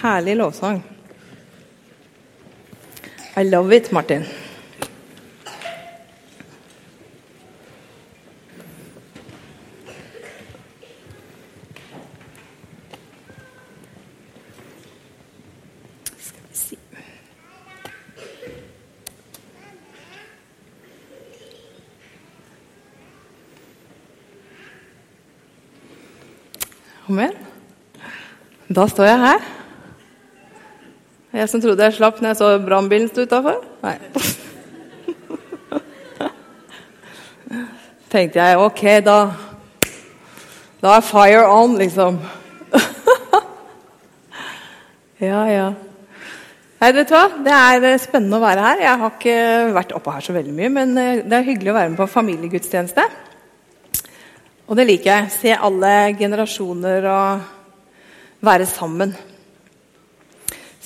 Herlig 0.00 0.36
lovsang. 0.36 0.82
I 3.36 3.42
love 3.44 3.76
it, 3.76 3.92
Martin. 3.92 4.24
Amen. 27.08 27.32
Da 28.68 28.86
står 28.86 29.04
jeg 29.04 29.18
her. 29.18 29.59
Jeg 31.40 31.48
som 31.48 31.60
trodde 31.62 31.86
jeg 31.86 31.94
slapp 31.96 32.18
når 32.20 32.34
jeg 32.34 32.36
så 32.36 32.48
brannbilen 32.60 33.06
stå 33.08 33.22
utafor. 33.24 33.62
Nei. 33.80 33.94
Tenkte 38.12 38.42
jeg 38.42 38.58
ok, 38.60 38.82
da 39.06 39.14
Da 40.82 40.98
er 40.98 41.06
fire 41.06 41.46
on, 41.48 41.78
liksom. 41.80 42.18
ja, 45.30 45.40
ja. 45.48 45.70
Nei, 46.80 46.90
vet 46.98 47.08
du 47.08 47.14
hva? 47.16 47.24
Det 47.48 47.54
er 47.56 47.88
eh, 47.88 48.02
spennende 48.04 48.36
å 48.36 48.44
være 48.44 48.66
her. 48.66 48.84
Jeg 48.84 49.00
har 49.00 49.10
ikke 49.16 49.38
vært 49.78 49.96
oppe 49.96 50.12
her 50.18 50.28
så 50.28 50.36
veldig 50.36 50.54
mye, 50.60 50.70
men 50.76 50.92
eh, 51.00 51.24
det 51.24 51.36
er 51.38 51.48
hyggelig 51.48 51.72
å 51.72 51.78
være 51.78 51.90
med 51.94 52.00
på 52.02 52.12
familiegudstjeneste. 52.18 53.04
Og 54.68 54.76
det 54.76 54.84
liker 54.92 55.08
jeg. 55.14 55.32
Se 55.38 55.56
alle 55.56 56.12
generasjoner 56.20 57.00
og 57.16 58.44
være 58.44 58.68
sammen. 58.68 59.16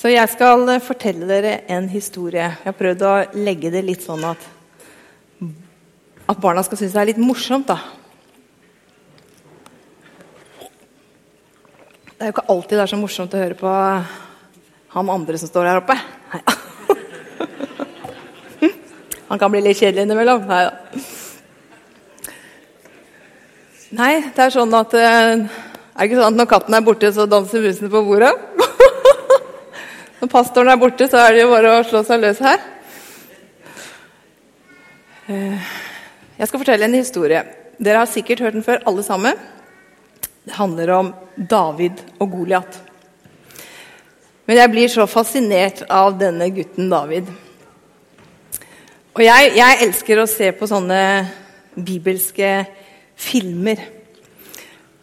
Så 0.05 0.11
jeg 0.13 0.29
skal 0.29 0.69
eh, 0.69 0.83
fortelle 0.85 1.25
dere 1.25 1.65
en 1.73 1.87
historie. 1.89 2.45
Jeg 2.45 2.61
har 2.61 2.75
prøvd 2.77 3.01
å 3.09 3.41
legge 3.41 3.73
det 3.73 3.81
litt 3.81 4.05
sånn 4.05 4.21
at, 4.29 4.37
at 6.29 6.37
barna 6.43 6.61
skal 6.61 6.77
synes 6.77 6.93
det 6.93 7.01
er 7.01 7.09
litt 7.09 7.17
morsomt. 7.17 7.65
da. 7.65 7.81
Det 12.11 12.21
er 12.21 12.29
jo 12.29 12.35
ikke 12.35 12.45
alltid 12.53 12.77
det 12.77 12.85
er 12.85 12.93
så 12.93 13.01
morsomt 13.01 13.33
å 13.33 13.41
høre 13.47 13.57
på 13.57 13.73
han 14.93 15.13
andre 15.15 15.41
som 15.41 15.49
står 15.49 15.71
her 15.71 15.81
oppe. 15.81 15.97
Nei. 16.35 16.45
Han 19.33 19.41
kan 19.41 19.49
bli 19.49 19.65
litt 19.65 19.81
kjedelig 19.81 20.05
innimellom. 20.05 20.45
Nei 20.45 20.69
da. 20.69 20.73
Nei, 23.97 24.13
det 24.21 24.51
er 24.51 24.53
sånn 24.53 24.69
at 24.77 24.93
eh, 24.93 25.33
Er 25.33 25.49
det 25.97 26.11
ikke 26.11 26.21
sånn 26.21 26.29
at 26.29 26.37
når 26.43 26.53
katten 26.53 26.77
er 26.77 26.85
borte, 26.93 27.09
så 27.09 27.25
danser 27.25 27.65
musene 27.65 27.89
på 27.89 28.05
bordet? 28.05 28.53
Når 30.21 30.31
pastoren 30.31 30.71
er 30.71 30.79
borte, 30.79 31.07
så 31.11 31.19
er 31.21 31.35
det 31.35 31.43
jo 31.43 31.51
bare 31.51 31.73
å 31.75 31.83
slå 31.87 32.01
seg 32.07 32.21
løs 32.23 32.39
her. 32.43 32.61
Eh, 35.27 35.73
Jeg 36.37 36.47
skal 36.49 36.59
fortelle 36.59 36.87
en 36.87 36.97
historie. 36.97 37.43
Dere 37.79 38.01
har 38.01 38.09
sikkert 38.11 38.41
hørt 38.43 38.55
den 38.57 38.63
før, 38.63 38.81
alle 38.87 39.03
sammen. 39.03 39.39
Det 40.45 40.53
handler 40.57 40.91
om 40.95 41.13
David 41.35 42.01
og 42.19 42.31
Goliat. 42.31 42.77
Men 44.45 44.59
jeg 44.59 44.71
blir 44.71 44.91
så 44.91 45.07
fascinert 45.09 45.81
av 45.89 46.17
denne 46.19 46.49
gutten 46.53 46.91
David. 46.91 47.31
Og 49.15 49.23
jeg, 49.23 49.53
jeg 49.55 49.79
elsker 49.87 50.19
å 50.21 50.27
se 50.29 50.51
på 50.51 50.67
sånne 50.69 50.99
bibelske 51.75 52.51
filmer. 53.15 53.79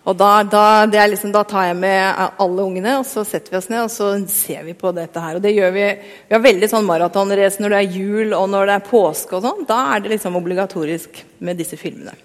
Og 0.03 0.17
da, 0.19 0.31
da, 0.43 0.65
liksom, 1.07 1.31
da, 1.31 1.45
tar 1.47 1.69
jeg 1.69 1.77
med 1.79 2.25
alle 2.43 2.65
ungene, 2.65 2.97
og 2.99 3.07
så 3.07 3.23
setter 3.27 3.55
vi 3.55 3.59
oss 3.61 3.69
ned 3.71 3.85
og 3.85 3.93
så 3.93 4.09
ser 4.31 4.65
vi 4.67 4.75
på 4.75 4.91
dette 4.97 5.23
her. 5.23 5.39
Og 5.39 5.45
det 5.45 5.55
gjør 5.55 5.71
Vi 5.77 5.85
vi 5.95 6.35
har 6.35 6.43
veldig 6.43 6.69
sånn 6.73 6.89
maratonrace 6.89 7.63
når 7.63 7.75
det 7.75 7.79
er 7.79 7.97
jul 8.01 8.35
og 8.35 8.49
når 8.51 8.67
det 8.67 8.75
er 8.81 8.89
påske. 8.89 9.37
og 9.39 9.47
sånn. 9.47 9.65
Da 9.69 9.79
er 9.95 10.03
det 10.03 10.17
liksom 10.17 10.37
obligatorisk 10.37 11.23
med 11.39 11.57
disse 11.57 11.79
filmene. 11.79 12.17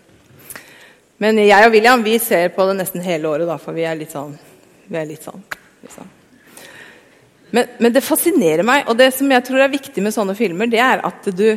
Men 1.21 1.37
jeg 1.41 1.65
og 1.65 1.73
William 1.73 2.03
vi 2.05 2.17
ser 2.21 2.49
på 2.53 2.65
det 2.69 2.77
nesten 2.79 3.05
hele 3.05 3.29
året, 3.29 3.47
da, 3.49 3.57
for 3.61 3.77
vi 3.77 3.85
er 3.85 3.97
litt 3.97 4.13
sånn, 4.13 4.35
vi 4.87 4.97
er 4.97 5.09
litt 5.09 5.25
sånn 5.25 5.41
liksom. 5.81 6.09
men, 7.55 7.71
men 7.81 7.93
det 7.93 8.05
fascinerer 8.05 8.65
meg, 8.65 8.85
og 8.85 8.97
det 8.99 9.09
som 9.15 9.31
jeg 9.31 9.45
tror 9.47 9.63
er 9.63 9.73
viktig 9.73 10.03
med 10.03 10.13
sånne 10.13 10.35
filmer, 10.37 10.69
det 10.69 10.81
er 10.83 11.01
at 11.05 11.29
du 11.33 11.47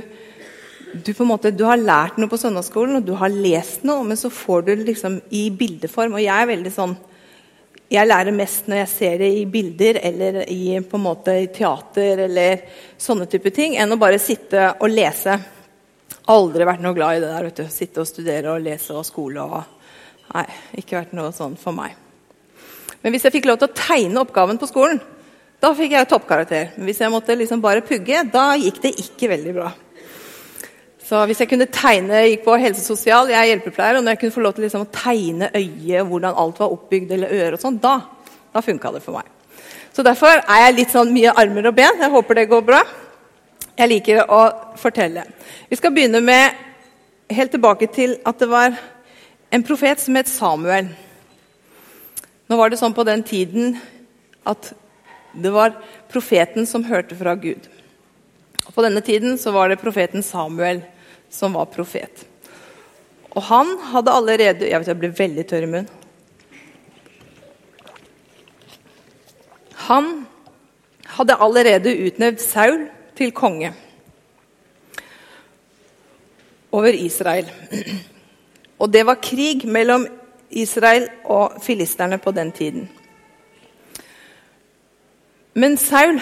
du, 0.93 1.13
måte, 1.25 1.53
du 1.55 1.65
har 1.69 1.81
lært 1.81 2.19
noe 2.19 2.31
på 2.31 2.39
søndagsskolen, 2.41 2.99
og 2.99 3.07
du 3.07 3.15
har 3.19 3.33
lest 3.33 3.85
noe, 3.87 4.05
men 4.07 4.19
så 4.19 4.31
får 4.33 4.67
du 4.67 4.73
det 4.73 4.89
liksom 4.89 5.21
i 5.37 5.47
bildeform. 5.55 6.17
Og 6.17 6.25
jeg 6.25 6.35
er 6.35 6.51
veldig 6.55 6.75
sånn 6.75 6.99
Jeg 7.91 8.07
lærer 8.07 8.31
mest 8.31 8.69
når 8.71 8.85
jeg 8.85 8.91
ser 8.93 9.15
det 9.19 9.29
i 9.35 9.47
bilder 9.51 9.97
eller 9.99 10.37
i, 10.47 10.79
på 10.79 10.95
en 10.95 11.03
måte, 11.03 11.33
i 11.35 11.49
teater 11.51 12.23
eller 12.29 12.61
sånne 12.95 13.27
type 13.27 13.51
ting, 13.51 13.75
enn 13.75 13.91
å 13.91 13.99
bare 13.99 14.21
sitte 14.23 14.69
og 14.79 14.93
lese. 14.93 15.35
Aldri 16.31 16.69
vært 16.69 16.85
noe 16.85 16.95
glad 16.95 17.19
i 17.19 17.25
det 17.25 17.33
der. 17.33 17.49
vet 17.49 17.75
Sitte 17.75 18.05
og 18.05 18.07
studere 18.07 18.55
og 18.55 18.63
lese 18.63 18.95
og 18.95 19.07
skole 19.09 19.43
og 19.43 19.77
Nei, 20.31 20.45
ikke 20.79 21.01
vært 21.01 21.15
noe 21.19 21.33
sånn 21.35 21.57
for 21.59 21.75
meg. 21.75 21.97
Men 23.03 23.11
hvis 23.11 23.25
jeg 23.27 23.35
fikk 23.35 23.49
lov 23.51 23.57
til 23.59 23.67
å 23.67 23.75
tegne 23.75 24.21
oppgaven 24.23 24.61
på 24.61 24.69
skolen, 24.71 25.01
da 25.61 25.73
fikk 25.75 25.97
jeg 25.97 26.09
toppkarakter. 26.09 26.71
Men 26.77 26.87
hvis 26.87 27.01
jeg 27.03 27.13
måtte 27.13 27.35
liksom 27.35 27.63
bare 27.65 27.83
pugge, 27.83 28.23
da 28.31 28.53
gikk 28.55 28.79
det 28.85 28.95
ikke 29.03 29.33
veldig 29.33 29.55
bra. 29.57 29.73
Så 31.11 31.25
hvis 31.27 31.41
jeg 31.43 31.51
kunne 31.51 31.67
tegne, 31.67 32.15
Jeg 32.15 32.31
gikk 32.31 32.45
på 32.45 32.57
helse- 32.57 32.85
og 32.85 32.97
sosial, 32.97 33.29
jeg 33.29 33.39
er 33.41 33.49
hjelpepleier, 33.51 33.97
og 33.97 34.05
når 34.05 34.13
jeg 34.13 34.19
kunne 34.19 34.33
få 34.33 34.41
lov 34.41 34.53
til 34.55 34.63
liksom 34.63 34.85
å 34.85 34.93
tegne 34.95 35.51
øyet, 35.55 36.07
hvordan 36.07 36.35
alt 36.39 36.59
var 36.61 36.71
oppbygd, 36.71 37.11
eller 37.11 37.33
øret 37.35 37.53
og 37.55 37.61
sånn, 37.61 37.81
da, 37.83 38.01
da 38.55 38.61
funka 38.61 38.93
det 38.95 39.03
for 39.03 39.19
meg. 39.19 39.25
Så 39.93 40.05
derfor 40.07 40.39
er 40.39 40.61
jeg 40.67 40.77
litt 40.77 40.93
sånn 40.95 41.11
mye 41.13 41.33
armer 41.35 41.67
og 41.67 41.75
ben. 41.75 41.99
Jeg 41.99 42.11
håper 42.11 42.35
det 42.35 42.49
går 42.49 42.63
bra. 42.63 42.83
Jeg 43.77 43.89
liker 43.89 44.31
å 44.31 44.39
fortelle. 44.79 45.25
Vi 45.69 45.77
skal 45.77 45.91
begynne 45.91 46.21
med 46.23 46.55
helt 47.31 47.51
tilbake 47.51 47.91
til 47.91 48.15
at 48.25 48.39
det 48.39 48.49
var 48.49 48.79
en 49.51 49.67
profet 49.67 49.99
som 49.99 50.15
het 50.15 50.31
Samuel. 50.31 50.93
Nå 52.47 52.57
var 52.57 52.71
det 52.71 52.79
sånn 52.79 52.95
på 52.95 53.05
den 53.05 53.27
tiden 53.27 53.81
at 54.47 54.73
det 55.35 55.51
var 55.51 55.75
profeten 56.09 56.67
som 56.67 56.87
hørte 56.87 57.19
fra 57.19 57.35
Gud. 57.35 57.67
Og 58.67 58.75
På 58.75 58.83
denne 58.87 59.01
tiden 59.01 59.39
så 59.39 59.51
var 59.51 59.69
det 59.69 59.83
profeten 59.83 60.23
Samuel 60.23 60.85
som 61.31 61.55
var 61.55 61.71
profet. 61.71 62.27
Og 63.31 63.43
han 63.47 63.77
hadde 63.93 64.11
allerede 64.11 64.69
Jeg 64.69 64.81
vet 64.81 64.89
jeg 64.91 64.99
ble 64.99 65.13
veldig 65.19 65.47
tørr 65.47 65.67
i 65.67 65.71
munnen. 65.71 65.91
Han 69.91 70.11
hadde 71.17 71.39
allerede 71.43 71.95
utnevnt 72.07 72.43
Saul 72.43 72.85
til 73.19 73.33
konge 73.33 73.73
over 76.73 76.95
Israel. 76.95 77.51
Og 78.79 78.93
det 78.93 79.03
var 79.07 79.19
krig 79.23 79.67
mellom 79.69 80.07
Israel 80.51 81.09
og 81.25 81.59
filisterne 81.63 82.19
på 82.19 82.31
den 82.31 82.53
tiden. 82.53 82.89
Men 85.55 85.77
Saul 85.77 86.21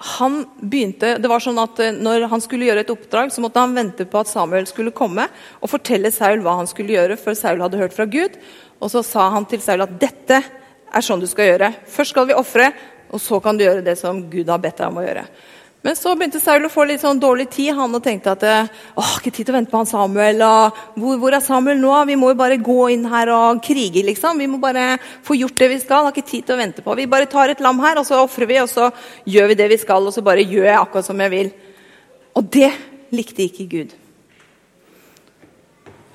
han 0.00 0.46
begynte, 0.56 1.18
det 1.20 1.28
var 1.28 1.42
sånn 1.44 1.58
at 1.60 1.80
eh, 1.84 1.92
Når 1.92 2.24
han 2.32 2.40
skulle 2.40 2.64
gjøre 2.70 2.86
et 2.86 2.92
oppdrag, 2.92 3.32
så 3.34 3.42
måtte 3.44 3.60
han 3.60 3.76
vente 3.76 4.06
på 4.08 4.22
at 4.22 4.30
Samuel 4.30 4.64
skulle 4.68 4.94
komme 4.96 5.26
og 5.60 5.68
fortelle 5.68 6.12
Saul 6.14 6.40
hva 6.44 6.56
han 6.62 6.70
skulle 6.70 6.94
gjøre, 6.94 7.18
før 7.20 7.36
Saul 7.36 7.60
hadde 7.60 7.80
hørt 7.80 7.96
fra 7.96 8.08
Gud. 8.08 8.38
Og 8.80 8.88
så 8.92 9.04
sa 9.04 9.28
han 9.34 9.44
til 9.50 9.60
Saul 9.60 9.84
at 9.84 9.98
dette 10.00 10.40
er 10.40 11.04
sånn 11.04 11.20
du 11.20 11.28
skal 11.28 11.52
gjøre. 11.52 11.72
Først 11.84 12.14
skal 12.14 12.30
vi 12.30 12.38
ofre, 12.38 12.70
og 13.12 13.20
så 13.20 13.42
kan 13.44 13.58
du 13.58 13.66
gjøre 13.66 13.84
det 13.84 13.98
som 14.00 14.24
Gud 14.32 14.48
har 14.48 14.62
bedt 14.62 14.80
deg 14.80 14.88
om 14.88 15.02
å 15.02 15.04
gjøre. 15.04 15.26
Men 15.80 15.96
så 15.96 16.12
begynte 16.12 16.42
Saul 16.42 16.66
å 16.68 16.70
få 16.72 16.84
litt 16.84 17.00
sånn 17.00 17.20
dårlig 17.20 17.46
tid. 17.54 17.70
Han 17.78 17.94
og 17.96 18.02
tenkte 18.04 18.34
at 18.34 18.42
åh, 19.00 19.12
ikke 19.16 19.32
tid 19.32 19.46
til 19.48 19.54
å 19.54 19.56
vente 19.56 19.72
på 19.72 19.80
han 19.80 19.88
Samuel. 19.88 20.42
Hvor, 20.92 21.14
hvor, 21.22 21.32
er 21.32 21.40
Samuel 21.44 21.80
nå? 21.80 21.94
Vi 22.10 22.18
må 22.20 22.34
jo 22.34 22.40
bare 22.40 22.58
gå 22.60 22.90
inn 22.92 23.06
her 23.08 23.32
og 23.32 23.62
krige, 23.64 24.02
liksom. 24.04 24.42
Vi 24.42 24.48
må 24.50 24.60
bare 24.60 24.98
få 25.24 25.38
gjort 25.40 25.56
det 25.62 25.70
vi 25.72 25.78
skal. 25.80 26.04
Har 26.04 26.12
ikke 26.12 26.28
tid 26.28 26.44
til 26.44 26.58
å 26.58 26.60
vente 26.60 26.84
på. 26.84 26.96
Vi 26.98 27.08
bare 27.08 27.30
tar 27.32 27.52
et 27.52 27.64
lam 27.64 27.80
her, 27.80 27.96
og 27.96 28.04
så 28.08 28.20
ofrer 28.20 28.50
vi, 28.50 28.60
og 28.60 28.68
så 28.68 28.90
gjør 29.24 29.48
vi 29.52 29.56
det 29.62 29.70
vi 29.72 29.80
skal, 29.80 30.04
og 30.04 30.12
så 30.12 30.24
bare 30.26 30.44
gjør 30.44 30.68
jeg 30.68 30.76
akkurat 30.82 31.08
som 31.08 31.24
jeg 31.24 31.32
vil. 31.32 31.50
Og 32.36 32.52
det 32.58 32.70
likte 33.16 33.46
ikke 33.48 33.68
Gud. 33.72 33.96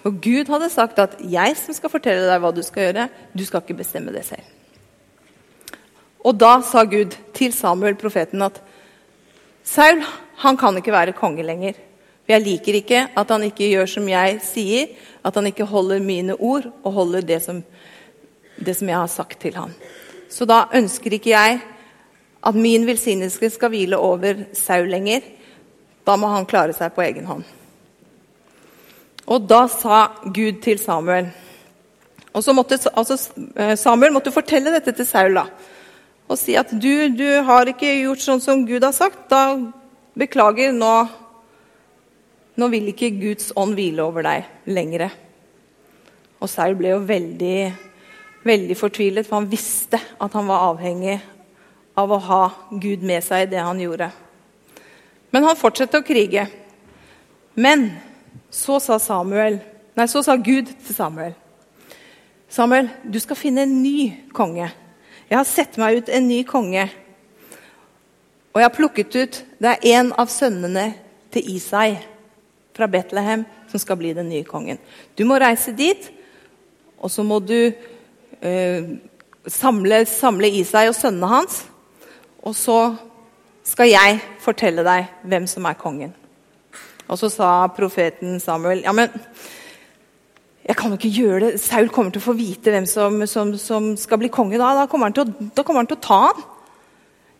For 0.06 0.14
Gud 0.22 0.52
hadde 0.54 0.70
sagt 0.70 1.00
at 1.02 1.18
'jeg 1.18 1.58
som 1.58 1.74
skal 1.74 1.90
fortelle 1.90 2.30
deg 2.30 2.42
hva 2.42 2.54
du 2.54 2.62
skal 2.62 2.84
gjøre', 2.84 3.10
du 3.34 3.46
skal 3.46 3.62
ikke 3.62 3.82
bestemme 3.82 4.14
det 4.14 4.26
selv. 4.26 4.46
Og 6.22 6.38
da 6.38 6.62
sa 6.62 6.84
Gud 6.84 7.18
til 7.34 7.52
Samuel, 7.54 7.96
profeten, 7.96 8.42
at 8.42 8.62
Saul 9.66 10.04
han 10.44 10.58
kan 10.58 10.78
ikke 10.78 10.94
være 10.94 11.16
konge 11.18 11.44
lenger. 11.44 11.78
For 12.26 12.34
Jeg 12.34 12.46
liker 12.46 12.80
ikke 12.80 13.04
at 13.18 13.30
han 13.34 13.46
ikke 13.48 13.70
gjør 13.70 13.90
som 13.90 14.10
jeg 14.10 14.40
sier, 14.46 14.90
at 15.26 15.36
han 15.36 15.48
ikke 15.50 15.68
holder 15.70 16.00
mine 16.00 16.36
ord 16.38 16.68
og 16.84 16.92
holder 16.94 17.22
det 17.26 17.42
som, 17.44 17.64
det 18.58 18.76
som 18.78 18.90
jeg 18.90 18.98
har 18.98 19.12
sagt 19.12 19.40
til 19.42 19.56
ham. 19.58 19.74
Så 20.30 20.46
da 20.46 20.66
ønsker 20.74 21.14
ikke 21.14 21.34
jeg 21.34 21.62
at 22.46 22.56
min 22.56 22.86
velsignelse 22.86 23.50
skal 23.50 23.74
hvile 23.74 23.98
over 23.98 24.46
Saul 24.54 24.90
lenger. 24.90 25.22
Da 26.06 26.18
må 26.18 26.30
han 26.30 26.46
klare 26.46 26.74
seg 26.78 26.94
på 26.94 27.06
egen 27.06 27.26
hånd. 27.26 27.46
Og 29.26 29.48
da 29.50 29.66
sa 29.72 30.06
Gud 30.30 30.62
til 30.62 30.78
Samuel 30.78 31.32
og 32.36 32.44
så 32.44 32.52
måtte, 32.52 32.76
altså, 32.92 33.16
Samuel 33.80 34.12
måtte 34.12 34.34
fortelle 34.36 34.74
dette 34.74 34.92
til 34.92 35.08
Saul. 35.08 35.38
da. 35.38 35.46
Og 36.26 36.40
si 36.42 36.56
at 36.58 36.72
du, 36.72 37.10
du 37.14 37.28
har 37.46 37.70
ikke 37.70 37.92
gjort 38.02 38.24
sånn 38.24 38.42
som 38.42 38.64
Gud 38.66 38.84
har 38.84 38.96
sagt. 38.96 39.28
Da 39.30 39.58
beklager, 40.18 40.74
nå, 40.74 40.94
nå 42.58 42.70
vil 42.74 42.90
ikke 42.90 43.14
Guds 43.20 43.52
ånd 43.60 43.78
hvile 43.78 44.06
over 44.08 44.26
deg 44.26 44.72
lenger. 44.74 45.10
Og 46.42 46.50
Saul 46.50 46.76
ble 46.80 46.96
jo 46.96 47.04
veldig, 47.06 47.60
veldig 48.46 48.78
fortvilet, 48.80 49.28
for 49.28 49.40
han 49.40 49.50
visste 49.52 50.02
at 50.02 50.38
han 50.38 50.50
var 50.50 50.72
avhengig 50.72 51.20
av 51.96 52.12
å 52.12 52.22
ha 52.28 52.44
Gud 52.72 53.06
med 53.06 53.24
seg 53.24 53.46
i 53.46 53.52
det 53.54 53.62
han 53.62 53.80
gjorde. 53.80 54.10
Men 55.32 55.46
han 55.48 55.60
fortsatte 55.60 56.02
å 56.02 56.06
krige. 56.06 56.48
Men 57.56 57.90
så 58.52 58.82
sa 58.84 58.98
Samuel, 59.00 59.62
nei, 59.96 60.08
så 60.12 60.24
sa 60.26 60.36
Gud 60.36 60.74
til 60.74 60.96
Samuel 60.96 61.36
Samuel, 62.52 62.88
du 63.04 63.18
skal 63.20 63.36
finne 63.36 63.66
en 63.66 63.80
ny 63.84 64.28
konge. 64.36 64.70
Jeg 65.30 65.38
har 65.40 65.48
sett 65.50 65.78
meg 65.82 66.02
ut 66.02 66.10
en 66.14 66.28
ny 66.30 66.44
konge. 66.48 66.86
Og 68.54 68.62
jeg 68.62 68.68
har 68.70 68.76
plukket 68.76 69.16
ut 69.16 69.40
Det 69.60 69.72
er 69.72 69.88
en 69.98 70.12
av 70.14 70.30
sønnene 70.32 70.86
til 71.34 71.56
Isai 71.56 71.96
fra 72.76 72.88
Betlehem 72.92 73.46
som 73.72 73.82
skal 73.82 73.98
bli 74.00 74.14
den 74.14 74.30
nye 74.30 74.46
kongen. 74.48 74.78
Du 75.18 75.26
må 75.28 75.40
reise 75.40 75.72
dit, 75.76 76.10
og 77.00 77.12
så 77.12 77.24
må 77.24 77.40
du 77.40 77.72
eh, 78.42 78.88
samle, 79.48 80.04
samle 80.06 80.52
Isai 80.60 80.86
og 80.90 80.96
sønnene 80.96 81.32
hans. 81.32 81.64
Og 82.44 82.56
så 82.56 82.80
skal 83.66 83.90
jeg 83.90 84.22
fortelle 84.44 84.86
deg 84.86 85.10
hvem 85.26 85.48
som 85.50 85.66
er 85.66 85.80
kongen. 85.80 86.14
Og 87.08 87.20
så 87.22 87.30
sa 87.30 87.50
profeten 87.74 88.40
Samuel 88.42 88.84
ja, 88.86 88.94
men 88.96 89.12
jeg 90.66 90.78
kan 90.80 90.90
jo 90.90 90.98
ikke 90.98 91.14
gjøre 91.14 91.40
det. 91.44 91.62
Saul 91.62 91.92
kommer 91.94 92.14
til 92.14 92.24
å 92.24 92.26
få 92.26 92.34
vite 92.38 92.74
hvem 92.74 92.88
som, 92.90 93.20
som, 93.30 93.54
som 93.62 93.92
skal 94.02 94.22
bli 94.22 94.32
konge 94.34 94.58
da. 94.58 94.72
Da 94.80 94.88
kommer, 94.90 95.14
å, 95.14 95.26
da 95.54 95.62
kommer, 95.62 95.84
han 95.84 95.92
til 95.92 96.00
å 96.00 96.06
ta 96.08 96.20
han. 96.24 96.44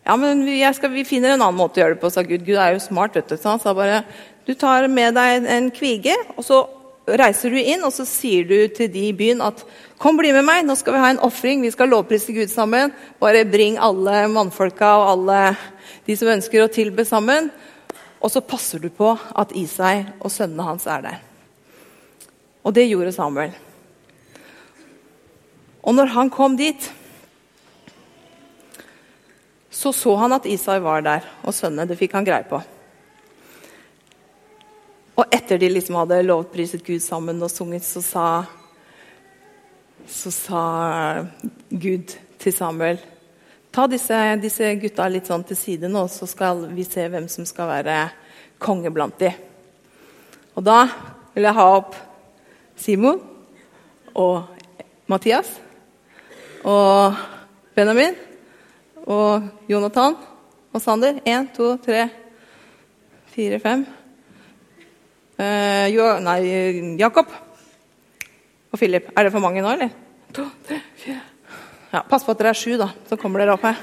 Ja, 0.06 0.14
men 0.14 0.44
skal, 0.76 0.92
vi, 0.94 1.02
finner 1.02 1.34
en 1.34 1.42
annen 1.42 1.58
måte 1.58 1.80
å 1.80 1.82
gjøre 1.82 1.96
det 1.96 2.02
på, 2.04 2.12
sa 2.14 2.22
Gud. 2.22 2.44
Gud 2.46 2.60
er 2.62 2.76
jo 2.76 2.84
smart. 2.84 3.18
vet 3.18 3.26
du. 3.26 3.34
Så 3.34 3.50
han 3.50 3.62
sa 3.62 3.74
bare 3.74 4.04
du 4.46 4.54
tar 4.54 4.86
med 4.86 5.16
deg 5.18 5.48
en 5.50 5.72
kvige, 5.74 6.14
og 6.38 6.46
så 6.46 6.60
reiser 7.18 7.50
du 7.50 7.58
inn 7.58 7.82
og 7.86 7.90
så 7.94 8.06
sier 8.06 8.46
du 8.46 8.54
til 8.74 8.90
de 8.94 9.08
i 9.08 9.14
byen 9.14 9.42
at 9.42 9.64
kom, 9.98 10.14
bli 10.18 10.30
med 10.34 10.46
meg, 10.46 10.62
nå 10.66 10.74
skal 10.78 10.94
vi 10.94 11.02
ha 11.02 11.10
en 11.10 11.22
ofring. 11.26 11.66
Vi 11.66 11.74
skal 11.74 11.90
lovprise 11.90 12.34
Gud 12.34 12.52
sammen. 12.52 12.94
Bare 13.18 13.42
bring 13.48 13.80
alle 13.82 14.28
mannfolka 14.30 14.92
og 15.00 15.12
alle 15.16 15.40
de 16.06 16.14
som 16.14 16.30
ønsker 16.30 16.62
å 16.62 16.70
tilbe 16.70 17.02
sammen. 17.08 17.50
Og 18.22 18.30
så 18.30 18.44
passer 18.46 18.82
du 18.82 18.92
på 18.94 19.16
at 19.34 19.54
Isai 19.58 20.04
og 20.20 20.30
sønnene 20.30 20.70
hans 20.70 20.86
er 20.86 21.02
der. 21.10 21.25
Og 22.66 22.74
det 22.74 22.88
gjorde 22.90 23.14
Samuel. 23.14 23.54
Og 25.86 25.94
når 25.94 26.10
han 26.16 26.30
kom 26.34 26.56
dit, 26.58 26.88
så 29.70 29.92
så 29.94 30.16
han 30.18 30.34
at 30.34 30.48
Isai 30.50 30.80
var 30.82 31.04
der, 31.06 31.26
og 31.46 31.54
sønnene. 31.54 31.86
Det 31.86 31.98
fikk 32.00 32.16
han 32.18 32.26
greie 32.26 32.46
på. 32.48 32.58
Og 35.16 35.32
etter 35.32 35.60
de 35.62 35.70
liksom 35.70 36.00
hadde 36.00 36.24
lovpriset 36.26 36.82
Gud 36.84 37.00
sammen 37.04 37.38
og 37.44 37.52
sunget, 37.52 37.86
så 37.86 38.02
sa, 38.02 38.26
så 40.10 40.32
sa 40.34 40.64
Gud 41.70 42.16
til 42.42 42.56
Samuel 42.56 42.98
Ta 43.76 43.82
disse, 43.84 44.16
disse, 44.40 44.70
gutta 44.80 45.04
litt 45.12 45.26
sånn 45.28 45.42
til 45.44 45.56
side 45.60 45.88
nå, 45.92 46.06
så 46.08 46.24
skal 46.24 46.62
vi 46.72 46.80
se 46.88 47.02
hvem 47.12 47.26
som 47.28 47.44
skal 47.44 47.68
være 47.68 47.96
konge 48.56 48.88
blant 48.88 49.18
de. 49.20 49.28
Og 50.56 50.64
da 50.64 50.78
vil 51.34 51.44
jeg 51.44 51.56
ha 51.58 51.66
opp 51.74 51.98
Simon 52.76 53.20
og 54.16 54.46
Mathias 55.08 55.48
og 56.66 57.16
Benjamin 57.76 58.16
og 59.06 59.46
Jonathan 59.70 60.16
og 60.72 60.82
Sander. 60.82 61.20
Én, 61.24 61.48
to, 61.56 61.76
tre, 61.82 62.08
fire, 63.32 63.60
fem. 63.62 63.86
Eh, 65.36 65.86
jo, 65.92 66.08
nei, 66.24 66.40
Jakob 67.00 67.30
og 68.72 68.80
Philip. 68.80 69.08
Er 69.16 69.26
det 69.26 69.32
for 69.34 69.44
mange 69.44 69.62
nå, 69.64 69.72
eller? 69.76 69.94
To, 70.36 70.48
tre, 70.66 70.80
fire. 71.00 71.22
Ja, 71.92 72.02
pass 72.02 72.26
på 72.26 72.34
at 72.34 72.42
dere 72.42 72.52
er 72.52 72.58
sju, 72.58 72.74
da. 72.80 72.90
Så 73.08 73.16
kommer 73.20 73.40
dere 73.40 73.54
opp 73.56 73.64
her. 73.64 73.78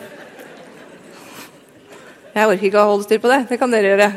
Jeg 2.33 2.49
orker 2.49 2.67
ikke 2.67 2.81
å 2.81 2.91
holde 2.91 3.07
styr 3.07 3.21
på 3.21 3.29
det. 3.31 3.43
Det 3.49 3.57
kan 3.61 3.73
dere 3.73 3.93
gjøre. 3.93 4.11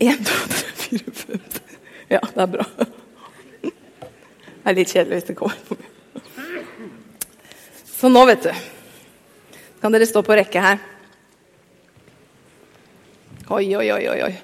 Én, 0.00 0.24
to, 0.24 0.38
tre, 0.50 0.70
fire, 0.74 1.12
fem 1.12 1.40
Ja, 2.10 2.20
det 2.20 2.42
er 2.42 2.50
bra. 2.50 2.64
Det 3.64 4.70
er 4.70 4.76
litt 4.78 4.90
kjedelig 4.90 5.20
hvis 5.20 5.28
det 5.28 5.36
kommer 5.38 5.60
for 5.68 5.76
mye. 5.78 5.90
Så 7.94 8.10
nå, 8.10 8.24
vet 8.28 8.42
du 8.44 8.52
Kan 9.80 9.94
dere 9.94 10.08
stå 10.08 10.22
på 10.24 10.36
rekke 10.36 10.60
her? 10.64 10.78
Oi, 13.52 13.66
oi, 13.76 13.86
oi, 13.92 14.08
oi. 14.08 14.20
oi. 14.24 14.34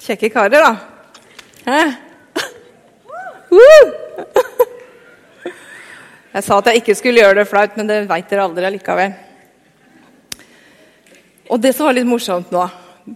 Kjekke 0.00 0.28
karer, 0.32 0.60
da. 0.60 0.72
Jeg 6.30 6.44
sa 6.46 6.58
at 6.60 6.68
jeg 6.70 6.82
ikke 6.82 6.94
skulle 6.98 7.20
gjøre 7.22 7.40
det 7.40 7.48
flaut, 7.48 7.76
men 7.80 7.88
det 7.88 8.08
veit 8.10 8.28
dere 8.30 8.44
aldri 8.46 8.68
allikevel. 8.68 9.16
Og 11.50 11.58
det 11.58 11.72
som 11.74 11.88
var 11.88 11.96
litt 11.96 12.06
morsomt 12.06 12.52
nå, 12.54 12.62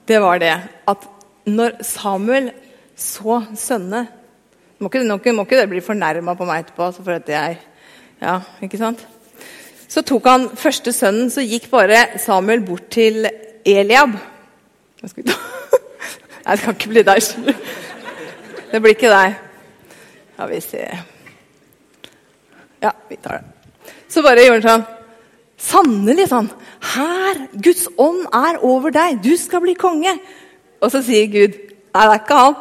det 0.09 0.19
var 0.23 0.41
det 0.43 0.55
at 0.91 1.07
når 1.47 1.79
Samuel 1.87 2.51
så 2.99 3.41
sønnene 3.59 4.07
Må 4.83 4.91
må 4.91 5.17
må 5.17 5.45
ikke 5.47 5.57
det 5.57 5.69
bli 5.71 5.81
fornærma 5.81 6.35
på 6.35 6.45
meg 6.45 6.65
etterpå. 6.65 6.93
så 6.93 7.03
for 7.03 7.13
at 7.13 7.29
jeg, 7.29 7.59
ja, 8.21 8.41
ikke 8.61 8.79
sant? 8.79 9.07
Så 9.89 10.03
tok 10.03 10.27
han 10.27 10.49
første 10.57 10.93
sønnen, 10.93 11.31
så 11.31 11.41
gikk 11.41 11.71
bare 11.71 12.19
Samuel 12.19 12.61
bort 12.61 12.91
til 12.91 13.25
Eliab. 13.65 14.11
Nei, 16.45 16.57
det 16.57 16.61
kan 16.61 16.75
ikke 16.75 16.89
bli 16.89 17.03
deg. 17.03 17.23
Det 18.73 18.83
blir 18.83 18.97
ikke 18.97 19.13
deg. 19.13 19.39
Ja, 20.39 20.47
vi 20.51 20.61
ser 20.61 21.05
Ja, 22.83 22.91
vi 23.09 23.17
tar 23.17 23.39
det. 23.39 23.95
Så 24.09 24.23
bare 24.23 24.45
gjorde 24.45 24.69
han 24.69 24.83
sånn. 24.83 25.04
Sannelig 25.65 26.29
sånn. 26.31 26.51
Her! 26.95 27.45
Guds 27.65 27.87
ånd 28.01 28.27
er 28.35 28.61
over 28.67 28.95
deg. 28.95 29.21
Du 29.25 29.33
skal 29.41 29.63
bli 29.65 29.77
konge. 29.79 30.17
Og 30.83 30.93
så 30.93 31.05
sier 31.05 31.31
Gud 31.33 31.61
Nei, 31.95 32.09
det 32.11 32.15
er 32.17 32.23
ikke 32.25 32.39
han. 32.41 32.55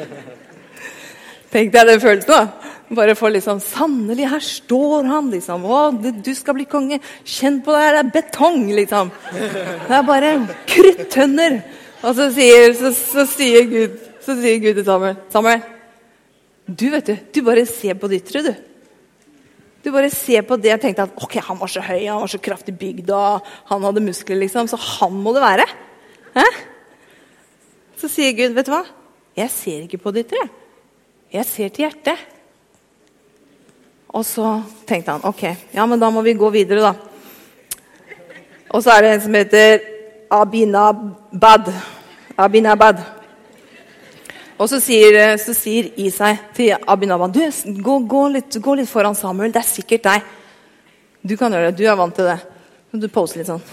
Tenk 1.54 1.70
deg 1.72 1.86
den 1.88 2.02
følelsen, 2.02 2.34
da. 2.34 2.74
Bare 2.98 3.14
få 3.16 3.30
liksom 3.32 3.62
Sannelig, 3.64 4.26
her 4.28 4.42
står 4.44 5.08
han, 5.08 5.30
liksom. 5.32 5.64
Å, 5.64 5.78
du 5.96 6.30
skal 6.36 6.58
bli 6.58 6.66
konge. 6.68 6.98
Kjenn 7.24 7.62
på 7.64 7.72
det 7.72 7.80
her, 7.80 7.96
det 7.96 8.02
er 8.02 8.12
betong, 8.18 8.66
liksom. 8.76 9.08
Det 9.32 9.96
er 9.96 10.04
bare 10.04 10.34
kruttønner. 10.68 11.56
Og 12.04 12.12
så 12.20 12.28
sier, 12.36 12.76
så, 12.76 12.92
så 12.92 13.24
sier 13.32 13.64
Gud 13.72 13.98
så 14.24 14.36
sier 14.38 14.60
Gud 14.62 14.76
til 14.78 14.86
Samuel 14.86 15.16
Samuel, 15.32 15.62
du 16.70 16.86
vet 16.92 17.08
du, 17.08 17.14
du 17.34 17.40
bare 17.46 17.64
ser 17.66 17.96
på 17.98 18.10
det 18.10 18.20
ytre, 18.20 18.42
du. 18.44 18.52
Du 19.80 19.88
bare 19.94 20.10
ser 20.12 20.44
på 20.44 20.58
det 20.60 20.74
og 20.74 20.82
tenkte 20.82 21.06
at 21.06 21.22
ok, 21.24 21.38
han 21.46 21.58
var 21.60 21.70
så 21.72 21.82
høy, 21.84 22.02
han 22.04 22.20
var 22.20 22.30
så 22.32 22.40
kraftig 22.42 22.74
bygd 22.76 23.12
og 23.16 23.46
han 23.70 23.86
hadde 23.86 24.02
muskler, 24.04 24.40
liksom, 24.42 24.68
så 24.68 24.76
han 24.76 25.14
må 25.24 25.32
det 25.36 25.44
være. 25.44 25.66
Hæ? 26.36 26.46
Så 28.00 28.10
sier 28.12 28.36
Gud, 28.36 28.56
vet 28.56 28.68
du 28.68 28.74
hva? 28.74 28.84
Jeg 29.36 29.52
ser 29.54 29.86
ikke 29.86 30.02
på 30.02 30.12
det 30.12 30.26
ytre. 30.26 30.42
Jeg 31.32 31.46
ser 31.48 31.72
til 31.72 31.86
hjertet. 31.86 32.26
Og 34.10 34.24
så 34.26 34.58
tenkte 34.88 35.14
han 35.14 35.24
ok, 35.28 35.44
ja, 35.72 35.86
men 35.86 36.00
da 36.02 36.10
må 36.10 36.24
vi 36.26 36.34
gå 36.34 36.50
videre, 36.52 36.90
da. 36.90 37.78
Og 38.70 38.82
så 38.82 38.94
er 38.94 39.04
det 39.04 39.14
en 39.14 39.24
som 39.24 39.38
heter 39.38 39.80
Abinabad. 40.30 41.72
Abinabad. 42.36 43.00
Og 44.60 44.68
så 44.68 44.76
sier, 44.82 45.16
så 45.40 45.54
sier 45.56 45.88
Isai 46.04 46.34
til 46.52 46.74
Abinaba 46.92 47.30
du, 47.32 47.40
gå, 47.80 47.94
gå, 48.04 48.28
litt, 48.34 48.58
gå, 48.60 48.74
litt, 48.76 48.90
foran 48.90 49.16
Samuel. 49.16 49.52
Det 49.54 49.62
er 49.62 49.68
sikkert 49.68 50.04
deg. 50.04 50.20
Du 51.24 51.36
kan 51.40 51.52
gjøre 51.52 51.70
det. 51.70 51.78
Du 51.80 51.84
er 51.88 51.96
vant 51.96 52.12
til 52.16 52.28
det. 52.28 52.36
Du 52.92 53.08
poser 53.08 53.40
litt 53.40 53.48
sånn. 53.48 53.64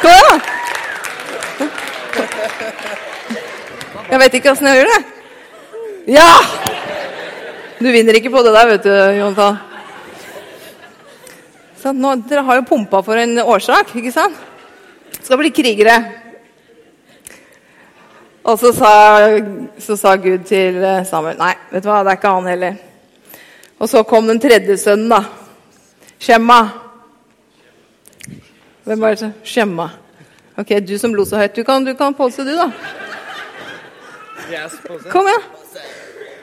Kom 0.00 0.10
igjen, 0.10 0.26
da! 0.26 0.36
Jeg 4.10 4.18
vet 4.24 4.34
ikke 4.40 4.50
åssen 4.50 4.66
jeg 4.72 4.76
gjør 4.80 4.90
det. 4.90 5.02
Ja! 6.16 6.30
Du 7.78 7.88
vinner 7.94 8.18
ikke 8.18 8.34
på 8.34 8.42
det 8.42 8.52
der, 8.58 8.66
vet 8.74 8.84
du, 8.90 8.92
Jonathan. 9.20 9.54
Nå, 11.94 12.08
dere 12.26 12.42
har 12.48 12.58
jo 12.58 12.66
pumpa 12.74 12.98
for 13.06 13.14
en 13.16 13.38
årsak, 13.44 13.94
ikke 13.96 14.12
sant? 14.12 14.49
Skal 15.18 15.40
bli 15.40 15.50
krigere. 15.54 15.96
Og 18.44 18.58
så 18.58 18.72
sa, 18.72 18.92
så 19.78 19.96
sa, 19.96 20.14
Gud 20.16 20.46
til 20.48 20.78
eh, 20.80 21.02
Samuel 21.06 21.36
Nei, 21.38 21.52
vet 21.70 21.84
du 21.84 21.90
hva, 21.90 22.00
det 22.04 22.14
er 22.14 22.18
ikke 22.18 22.32
han 22.34 22.48
heller. 22.48 22.78
Og 23.80 23.88
så 23.88 24.02
kom 24.08 24.28
den 24.28 24.40
tredje 24.40 24.76
sønnen, 24.80 25.12
da. 25.12 25.20
Skjemma. 26.20 26.60
Hvem 28.84 29.00
var 29.00 29.14
det? 29.20 29.32
Skjemma. 29.44 29.88
Ok, 30.60 30.72
du 30.88 30.96
som 30.98 31.14
lo 31.14 31.24
så 31.24 31.38
høyt, 31.40 31.56
du 31.56 31.64
kan, 31.64 31.84
du 31.84 31.94
kan 31.96 32.16
pose, 32.16 32.44
du, 32.44 32.52
da. 32.56 32.70
Kom 35.12 35.28
igjen. 35.30 35.46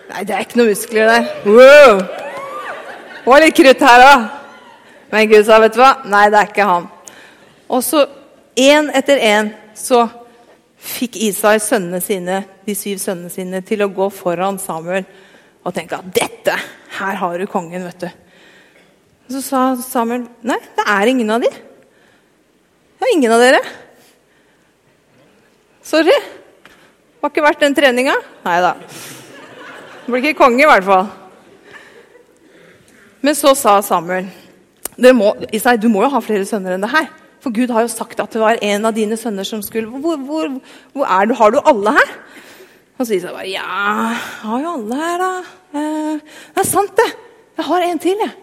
Nei, 0.08 0.24
det 0.24 0.36
er 0.36 0.46
ikke 0.46 0.62
noe 0.62 0.72
muskler 0.72 1.10
der. 1.12 1.26
Wow! 1.46 2.00
Det 3.18 3.34
var 3.34 3.44
litt 3.44 3.58
krutt 3.58 3.84
her 3.84 4.04
òg. 4.06 4.28
Men 5.12 5.30
Gud 5.32 5.44
sa, 5.48 5.60
vet 5.60 5.76
du 5.76 5.82
hva? 5.82 5.92
Nei, 6.08 6.28
det 6.32 6.40
er 6.40 6.50
ikke 6.54 6.68
han. 6.68 6.88
Og 7.68 7.84
så, 7.84 8.06
én 8.58 8.90
etter 8.98 9.22
én, 9.22 9.52
så 9.78 10.08
fikk 10.78 11.18
Isai 11.28 11.58
sønnene 11.62 12.02
sine, 12.04 12.42
de 12.66 12.76
syv 12.78 13.00
sønnene 13.02 13.32
sine 13.34 13.62
til 13.66 13.84
å 13.86 13.92
gå 13.94 14.10
foran 14.14 14.60
Samuel 14.62 15.06
og 15.66 15.76
tenke 15.76 15.98
at 16.00 16.10
dette, 16.16 16.56
her 16.98 17.20
har 17.20 17.38
du 17.38 17.46
kongen, 17.50 17.86
vet 17.86 18.08
du. 18.08 18.10
Så 19.28 19.44
sa 19.44 19.62
Samuel 19.84 20.26
nei, 20.48 20.60
det 20.78 20.86
er 20.88 21.12
ingen 21.12 21.34
av 21.36 21.44
de. 21.44 21.52
Det 22.98 23.06
er 23.06 23.14
ingen 23.14 23.34
av 23.36 23.44
dere. 23.44 23.60
Sorry. 25.86 26.16
Det 26.16 27.26
har 27.26 27.34
ikke 27.34 27.44
verdt 27.44 27.64
den 27.66 27.76
treninga. 27.76 28.16
Nei 28.46 28.58
da. 28.64 28.74
Det 28.80 30.14
blir 30.14 30.24
ikke 30.24 30.40
konge, 30.40 30.64
i 30.64 30.70
hvert 30.70 30.88
fall. 30.88 31.10
Men 33.22 33.36
så 33.36 33.52
sa 33.60 33.80
Samuel 33.84 34.30
Isai, 35.54 35.76
du 35.78 35.90
må 35.92 36.06
jo 36.06 36.14
ha 36.14 36.22
flere 36.24 36.48
sønner 36.48 36.78
enn 36.78 36.86
det 36.86 36.94
her. 36.94 37.10
For 37.44 37.54
Gud 37.54 37.72
har 37.74 37.86
jo 37.86 37.92
sagt 37.92 38.20
at 38.20 38.34
det 38.34 38.42
var 38.42 38.60
en 38.66 38.90
av 38.90 38.96
dine 38.96 39.18
sønner 39.20 39.46
som 39.48 39.62
skulle 39.66 39.90
Hvor, 40.02 40.18
hvor, 40.18 40.50
hvor 40.94 41.06
er 41.06 41.30
du? 41.30 41.36
Har 41.38 41.54
du 41.54 41.60
alle 41.62 41.94
her? 42.00 42.16
Og 42.98 43.06
så 43.06 43.12
sier 43.12 43.28
jeg 43.28 43.36
bare 43.36 43.52
Ja, 43.52 43.64
jeg 44.10 44.20
har 44.42 44.64
jo 44.64 44.74
alle 44.80 45.00
her, 45.02 45.22
da. 45.22 45.32
Eh, 45.78 46.36
det 46.56 46.64
er 46.64 46.70
sant, 46.70 46.94
det. 46.98 47.10
Jeg 47.58 47.66
har 47.70 47.86
en 47.86 48.00
til, 48.02 48.24
jeg. 48.26 48.34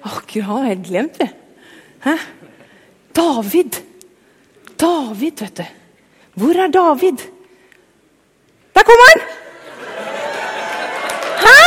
Akkurat, 0.00 0.46
har 0.46 0.68
helt 0.68 0.86
glemt 0.86 1.18
det. 1.20 1.28
Hæ? 2.04 2.16
David. 3.16 3.82
David, 4.80 5.40
vet 5.40 5.56
du. 5.58 5.64
Hvor 6.40 6.56
er 6.56 6.68
David? 6.72 7.18
Der 8.74 8.82
kommer 8.82 9.06
han! 9.10 9.20
Hæ? 11.44 11.60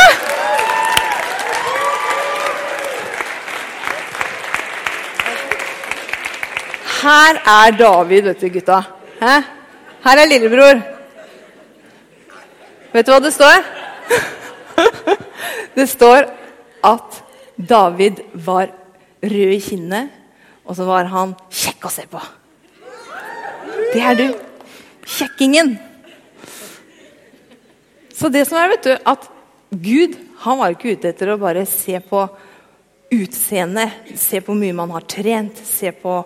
Her 7.04 7.40
er 7.44 7.74
David, 7.76 8.28
vet 8.30 8.40
du, 8.40 8.48
gutta. 8.48 8.80
Hæ? 9.20 9.34
Her 10.04 10.20
er 10.22 10.28
lillebror. 10.28 10.80
Vet 12.94 13.06
du 13.06 13.12
hva 13.12 13.20
det 13.20 13.34
står? 13.34 13.64
Det 15.74 15.88
står 15.90 16.28
at 16.86 17.16
David 17.58 18.20
var 18.46 18.70
rød 19.22 19.52
i 19.56 19.60
kinnet, 19.60 20.12
og 20.64 20.76
så 20.78 20.86
var 20.86 21.10
han 21.10 21.34
kjekk 21.50 21.88
å 21.88 21.92
se 21.92 22.04
på. 22.10 22.20
Det 23.92 24.02
er 24.02 24.18
du. 24.18 24.26
Kjekkingen. 25.04 25.74
Så 28.14 28.30
det 28.32 28.46
som 28.48 28.60
er, 28.60 28.70
vet 28.76 28.86
du, 28.86 28.94
at 28.94 29.28
Gud 29.74 30.14
han 30.44 30.60
var 30.60 30.74
ikke 30.74 30.94
ute 30.94 31.10
etter 31.10 31.32
å 31.34 31.40
bare 31.40 31.66
se 31.68 31.98
på 32.06 32.22
utseendet, 33.14 33.94
se 34.18 34.40
på 34.42 34.52
hvor 34.52 34.60
mye 34.60 34.76
man 34.76 34.92
har 34.94 35.06
trent, 35.08 35.58
se 35.66 35.92
på 35.96 36.18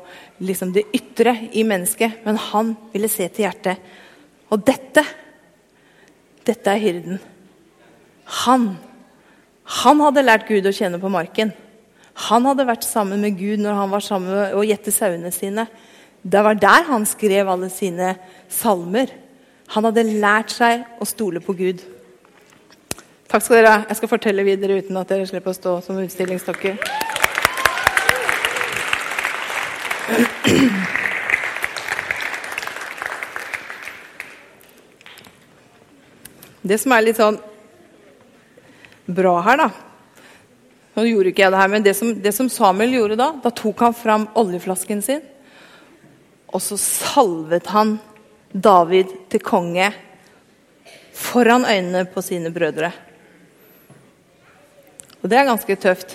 liksom 0.43 0.73
det 0.75 0.87
ytre 0.97 1.35
i 1.53 1.65
mennesket. 1.67 2.21
Men 2.25 2.41
han 2.51 2.75
ville 2.93 3.11
se 3.13 3.29
til 3.29 3.47
hjertet. 3.47 3.81
Og 4.53 4.63
dette, 4.65 5.05
dette 6.49 6.73
er 6.73 6.83
hyrden. 6.83 7.19
Han 8.45 8.71
han 9.69 10.01
hadde 10.01 10.25
lært 10.25 10.49
Gud 10.49 10.67
å 10.67 10.73
kjenne 10.73 11.01
på 11.01 11.11
marken. 11.13 11.53
Han 12.29 12.47
hadde 12.49 12.67
vært 12.67 12.87
sammen 12.89 13.21
med 13.23 13.37
Gud 13.39 13.61
når 13.61 13.77
han 13.77 13.93
var 13.93 14.05
sammen 14.05 14.57
å 14.57 14.65
gjette 14.65 14.95
sauene 14.95 15.31
sine. 15.35 15.67
Det 16.25 16.41
var 16.45 16.57
der 16.59 16.87
han 16.89 17.05
skrev 17.07 17.51
alle 17.53 17.69
sine 17.71 18.15
salmer. 18.51 19.13
Han 19.75 19.85
hadde 19.91 20.07
lært 20.09 20.55
seg 20.57 20.87
å 20.99 21.07
stole 21.09 21.43
på 21.45 21.55
Gud. 21.59 21.85
Takk 23.29 23.43
skal 23.45 23.59
dere 23.59 23.71
ha. 23.75 23.81
Jeg 23.91 23.99
skal 23.99 24.09
fortelle 24.09 24.45
videre 24.47 24.79
uten 24.81 24.97
at 24.97 25.11
dere 25.11 25.27
slipper 25.29 25.53
å 25.53 25.57
stå 25.57 25.73
som 25.85 25.99
utstillingsdokker. 26.01 26.79
Det 36.69 36.79
som 36.81 36.95
er 36.97 37.05
litt 37.05 37.21
sånn 37.21 37.37
bra 39.09 39.37
her, 39.45 39.61
da 39.61 39.69
Nå 40.99 41.05
gjorde 41.07 41.31
ikke 41.31 41.45
jeg 41.45 41.53
det 41.55 41.61
her, 41.61 41.71
men 41.71 41.85
det 41.85 41.93
som, 41.95 42.09
det 42.11 42.33
som 42.35 42.49
Samuel 42.51 42.97
gjorde 42.97 43.19
da, 43.21 43.29
da 43.45 43.53
tok 43.55 43.85
han 43.85 43.93
fram 43.95 44.25
oljeflasken 44.41 45.03
sin, 45.05 45.21
og 46.51 46.65
så 46.65 46.75
salvet 46.81 47.69
han 47.71 47.93
David 48.51 49.13
til 49.31 49.45
konge 49.47 49.93
foran 51.15 51.69
øynene 51.69 52.03
på 52.11 52.25
sine 52.25 52.51
brødre. 52.51 52.91
Og 55.29 55.33
det 55.35 55.43
er 55.43 55.45
ganske 55.45 55.75
tøft. 55.77 56.15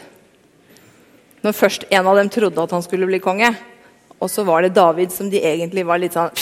Når 1.46 1.54
først 1.54 1.84
en 1.94 2.08
av 2.10 2.16
dem 2.18 2.32
trodde 2.34 2.64
at 2.64 2.72
han 2.74 2.82
skulle 2.82 3.06
bli 3.06 3.20
konge, 3.22 3.52
og 4.18 4.32
så 4.32 4.42
var 4.48 4.64
det 4.66 4.72
David 4.74 5.14
som 5.14 5.28
de 5.30 5.38
egentlig 5.38 5.84
var 5.86 6.02
litt 6.02 6.16
sånn 6.18 6.34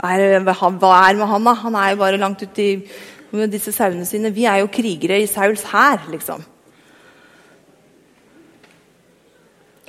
Hva 0.00 0.14
er 0.16 0.40
med 0.40 0.56
han, 0.56 0.78
da? 0.80 1.52
Han 1.60 1.76
er 1.76 1.90
jo 1.90 1.98
bare 2.00 2.20
langt 2.22 2.40
ute 2.40 2.64
i 2.64 2.70
med 3.36 3.52
disse 3.52 3.74
sauene 3.76 4.08
sine. 4.08 4.32
Vi 4.32 4.46
er 4.48 4.62
jo 4.62 4.70
krigere 4.72 5.20
i 5.20 5.28
Sauls 5.28 5.66
hær, 5.68 6.00
liksom. 6.08 6.40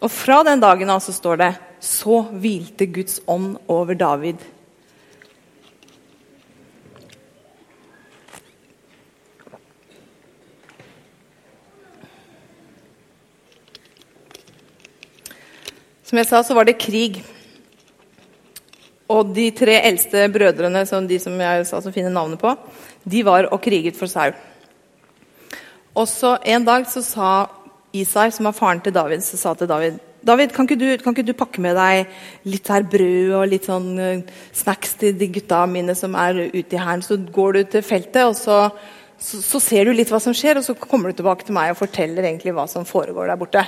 Og 0.03 0.11
fra 0.11 0.41
den 0.43 0.59
dagen 0.59 0.91
av 0.91 0.99
så 1.07 1.15
står 1.15 1.39
det 1.39 1.51
så 1.79 2.19
hvilte 2.35 2.91
Guds 2.91 3.21
ånd 3.31 3.55
over 3.71 3.95
David. 3.95 4.43
Som 16.11 16.19
jeg 16.19 16.27
sa, 16.27 16.41
så 16.43 16.55
var 16.57 16.67
det 16.67 16.73
krig. 16.75 17.21
Og 19.07 19.29
de 19.31 19.45
tre 19.55 19.77
eldste 19.87 20.25
brødrene, 20.33 20.81
som 20.83 21.05
de 21.07 21.15
som 21.23 21.37
jeg 21.39 21.67
sa 21.69 21.77
som 21.79 21.93
finner 21.95 22.11
navnet 22.11 22.41
på, 22.41 22.51
de 23.07 23.21
var 23.23 23.47
og 23.47 23.61
kriget 23.63 23.95
for 23.95 24.11
Saul. 24.11 24.35
Og 25.95 26.09
så 26.11 26.33
En 26.43 26.65
dag 26.67 26.83
så 26.83 26.99
sa 26.99 27.47
Isai, 27.95 28.27
som 28.31 28.43
var 28.43 28.57
faren 28.59 28.81
til 28.83 28.91
David, 28.91 29.23
så 29.23 29.37
sa 29.39 29.53
til 29.53 29.69
David 29.71 29.99
David, 30.21 30.51
kan 30.51 30.67
ikke, 30.67 30.75
du, 30.75 30.97
kan 31.01 31.15
ikke 31.15 31.31
du 31.31 31.33
pakke 31.33 31.61
med 31.63 31.79
deg 31.79 32.11
litt 32.43 32.67
her 32.67 32.83
brød 32.83 33.31
og 33.39 33.47
litt 33.47 33.65
sånn 33.65 33.87
uh, 33.97 34.19
snacks 34.53 34.93
til 34.99 35.15
de 35.17 35.31
gutta 35.31 35.63
mine 35.65 35.95
som 35.95 36.13
er 36.13 36.43
ute 36.51 36.75
i 36.75 36.81
hæren? 36.81 37.01
Så 37.01 37.17
går 37.23 37.53
du 37.53 37.63
til 37.63 37.81
feltet, 37.87 38.27
og 38.27 38.35
så, 38.35 38.67
så, 39.17 39.39
så, 39.41 39.63
ser 39.63 39.87
du 39.87 39.95
litt 39.95 40.11
hva 40.11 40.19
som 40.19 40.35
skjer, 40.35 40.59
og 40.59 40.67
så 40.67 40.75
kommer 40.75 41.09
du 41.09 41.17
tilbake 41.17 41.47
til 41.47 41.55
meg 41.55 41.71
og 41.71 41.79
forteller 41.79 42.27
egentlig 42.27 42.53
hva 42.53 42.67
som 42.69 42.85
foregår 42.85 43.31
der 43.31 43.39
borte. 43.39 43.65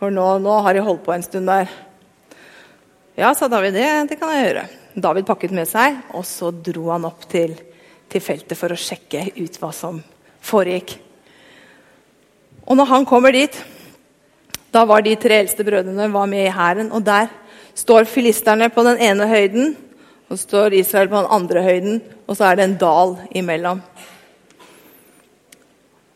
For 0.00 0.12
nå, 0.12 0.26
nå 0.40 0.60
har 0.64 0.74
jeg 0.74 0.86
holdt 0.86 1.04
på 1.04 1.12
en 1.12 1.24
stund 1.24 1.50
der. 1.50 1.68
Ja, 3.20 3.34
sa 3.36 3.50
David, 3.52 3.76
det, 3.76 3.88
det 4.08 4.16
kan 4.20 4.32
jeg 4.32 4.46
gjøre. 4.46 4.68
David 4.96 5.26
pakket 5.28 5.52
med 5.54 5.68
seg, 5.68 6.00
og 6.16 6.24
så 6.26 6.48
dro 6.50 6.88
han 6.90 7.04
opp 7.06 7.28
til 7.30 7.52
til 8.10 8.22
feltet 8.24 8.58
for 8.58 8.72
å 8.72 8.78
sjekke 8.78 9.28
ut 9.38 9.58
hva 9.60 9.70
som 9.74 10.00
foregikk. 10.42 10.96
Og 12.66 12.78
når 12.78 12.90
han 12.90 13.06
kommer 13.08 13.34
dit, 13.34 13.54
da 14.74 14.84
var 14.86 15.02
de 15.02 15.16
tre 15.18 15.40
eldste 15.42 15.66
brødrene 15.66 16.08
med 16.10 16.46
i 16.46 16.54
hæren. 16.54 16.90
Og 16.94 17.04
der 17.06 17.30
står 17.74 18.08
filisterne 18.10 18.70
på 18.70 18.84
den 18.86 18.98
ene 19.02 19.28
høyden, 19.30 19.76
og 20.30 20.38
står 20.38 20.76
Israel 20.78 21.10
på 21.10 21.18
den 21.18 21.32
andre 21.38 21.62
høyden, 21.62 22.02
og 22.26 22.36
så 22.38 22.50
er 22.50 22.58
det 22.58 22.66
en 22.66 22.76
dal 22.78 23.16
imellom. 23.34 23.80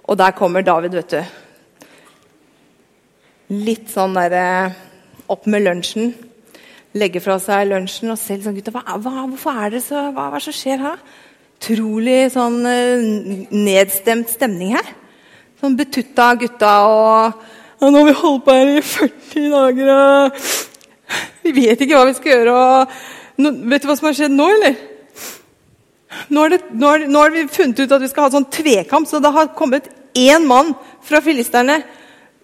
Og 0.04 0.18
der 0.18 0.36
kommer 0.36 0.62
David, 0.62 0.94
vet 0.94 1.14
du. 1.14 1.43
Litt 3.52 3.90
sånn 3.92 4.16
derre 4.16 4.72
opp 5.28 5.44
med 5.50 5.64
lunsjen. 5.66 6.14
Legge 6.94 7.20
fra 7.20 7.36
seg 7.42 7.68
lunsjen 7.68 8.12
og 8.12 8.18
se 8.20 8.38
sånn, 8.40 8.56
gutta, 8.56 8.72
hva, 8.72 8.98
hva, 9.02 9.26
hvorfor 9.28 9.64
er 9.64 9.74
det 9.74 9.82
så, 9.84 10.08
hva, 10.14 10.30
hva 10.30 10.38
er 10.38 10.40
det 10.40 10.46
som 10.46 10.58
skjer 10.60 10.84
her? 10.84 10.98
utrolig 11.64 12.28
sånn 12.34 12.60
eh, 12.68 13.04
nedstemt 13.54 14.32
stemning 14.32 14.74
her. 14.76 14.88
Sånn 15.60 15.76
betutta 15.78 16.34
gutta 16.36 16.72
og 16.88 17.44
ja, 17.80 17.90
'Nå 17.90 17.98
har 17.98 18.06
vi 18.06 18.12
holdt 18.16 18.44
på 18.44 18.54
her 18.54 18.68
i 18.78 18.80
40 18.80 19.50
dager, 19.52 19.88
og 19.92 20.32
vi 21.42 21.52
vet 21.52 21.80
ikke 21.80 21.96
hva 21.96 22.06
vi 22.08 22.14
skal 22.16 22.32
gjøre.' 22.32 22.52
Og 22.54 23.42
nå, 23.42 23.50
vet 23.70 23.82
du 23.82 23.88
hva 23.88 23.96
som 23.98 24.08
har 24.08 24.16
skjedd 24.16 24.32
nå, 24.32 24.46
eller? 24.56 24.76
Nå 26.30 26.40
har, 26.40 26.52
det, 26.54 26.60
nå, 26.70 26.86
har, 26.86 27.06
nå 27.10 27.18
har, 27.18 27.34
vi 27.34 27.48
funnet 27.50 27.80
ut 27.80 27.92
at 27.92 28.00
vi 28.00 28.08
skal 28.08 28.28
ha 28.28 28.30
sånn 28.30 28.46
tvekamp, 28.46 29.08
så 29.08 29.18
det 29.20 29.32
har 29.34 29.50
kommet 29.58 29.90
én 30.14 30.46
mann 30.46 30.72
fra 31.02 31.20
filisterne 31.20 31.80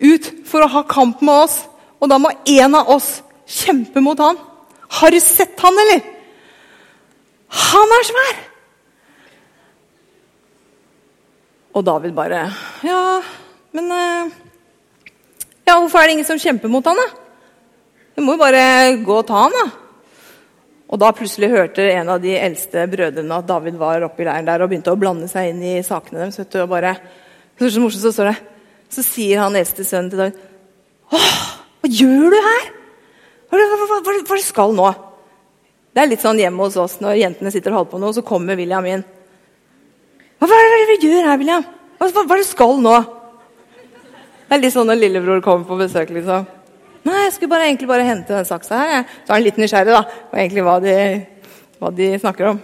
ut 0.00 0.30
for 0.48 0.64
å 0.64 0.70
ha 0.74 0.84
kamp 0.88 1.22
med 1.24 1.46
oss. 1.46 1.58
Og 2.00 2.08
da 2.10 2.18
må 2.20 2.32
en 2.32 2.76
av 2.78 2.88
oss 2.92 3.18
kjempe 3.50 4.02
mot 4.04 4.18
han. 4.20 4.38
Har 5.00 5.12
du 5.12 5.20
sett 5.22 5.60
han, 5.60 5.76
eller? 5.84 6.00
Han 7.70 7.98
er 7.98 8.06
svær! 8.06 8.38
Og 11.70 11.84
David 11.86 12.14
bare 12.16 12.44
Ja, 12.82 13.20
men 13.76 13.92
eh, 13.94 14.32
Ja, 15.68 15.76
hvorfor 15.76 16.00
er 16.00 16.08
det 16.08 16.16
ingen 16.16 16.26
som 16.26 16.40
kjemper 16.42 16.70
mot 16.70 16.86
han, 16.86 16.98
da? 16.98 17.06
Du 18.16 18.24
må 18.26 18.34
jo 18.34 18.42
bare 18.42 18.62
gå 19.06 19.20
og 19.20 19.26
ta 19.28 19.44
han, 19.44 19.54
da. 19.54 19.68
Og 20.90 20.98
da 20.98 21.12
plutselig 21.14 21.52
hørte 21.52 21.86
en 21.92 22.10
av 22.10 22.18
de 22.22 22.32
eldste 22.34 22.82
brødrene 22.90 23.38
at 23.38 23.46
David 23.46 23.78
var 23.78 24.02
oppe 24.02 24.24
i 24.24 24.26
leiren 24.26 24.48
der 24.48 24.64
og 24.64 24.72
begynte 24.72 24.90
å 24.90 24.98
blande 24.98 25.28
seg 25.30 25.52
inn 25.52 25.62
i 25.62 25.76
sakene 25.86 26.24
deres. 26.24 26.40
vet 26.40 26.50
du, 26.50 26.58
og 26.64 26.72
bare, 26.72 26.96
så, 27.54 27.70
så 27.70 27.82
morsomt, 27.82 28.02
så 28.02 28.12
står 28.16 28.32
det. 28.32 28.49
Så 28.90 29.04
sier 29.06 29.42
han 29.44 29.56
eldste 29.58 29.86
sønnen 29.86 30.10
til 30.10 30.22
David 30.24 30.46
Åh, 31.10 31.30
hva 31.80 31.90
gjør 31.90 32.34
du 32.34 32.38
her? 32.38 32.66
Hva 33.50 33.58
hva, 33.58 33.86
hva, 33.90 34.18
hva, 34.28 34.36
skal 34.42 34.74
nå? 34.76 34.90
Det 35.90 36.02
er 36.02 36.10
litt 36.12 36.22
sånn 36.22 36.38
hjemme 36.38 36.62
hos 36.62 36.76
oss 36.78 37.00
når 37.02 37.18
jentene 37.18 37.50
sitter 37.50 37.74
og 37.74 37.80
holder 37.80 37.90
på 37.90 38.00
noe, 38.02 38.14
så 38.14 38.22
kommer 38.26 38.58
William 38.58 38.86
inn. 38.86 39.02
Hva, 40.38 40.46
hva 40.46 40.58
er 40.60 40.92
det 40.92 41.00
du 41.02 41.08
her, 41.10 41.34
William? 41.40 41.66
Hva, 41.98 42.06
hva, 42.14 42.22
hva 42.30 42.38
er 42.38 42.44
du 42.46 42.84
nå? 42.84 42.94
Det 44.46 44.56
er 44.56 44.62
litt 44.62 44.74
sånn 44.74 44.88
når 44.90 44.98
lillebror 44.98 45.42
kommer 45.44 45.66
på 45.66 45.76
besøk. 45.78 46.08
liksom. 46.14 46.46
Nei, 47.06 47.18
jeg 47.24 47.34
skulle 47.34 47.52
bare, 47.52 47.66
egentlig 47.68 47.88
bare 47.90 48.06
hente 48.06 48.34
den 48.34 48.46
saksa 48.48 48.78
her. 48.78 49.04
Så 49.22 49.30
er 49.30 49.36
han 49.36 49.44
litt 49.44 49.58
nysgjerrig 49.60 49.94
da, 49.94 50.00
på 50.30 50.38
egentlig 50.38 50.64
hva 50.66 50.76
de, 50.82 50.94
hva 51.78 51.90
de, 51.94 52.08
snakker 52.22 52.48
om. 52.52 52.58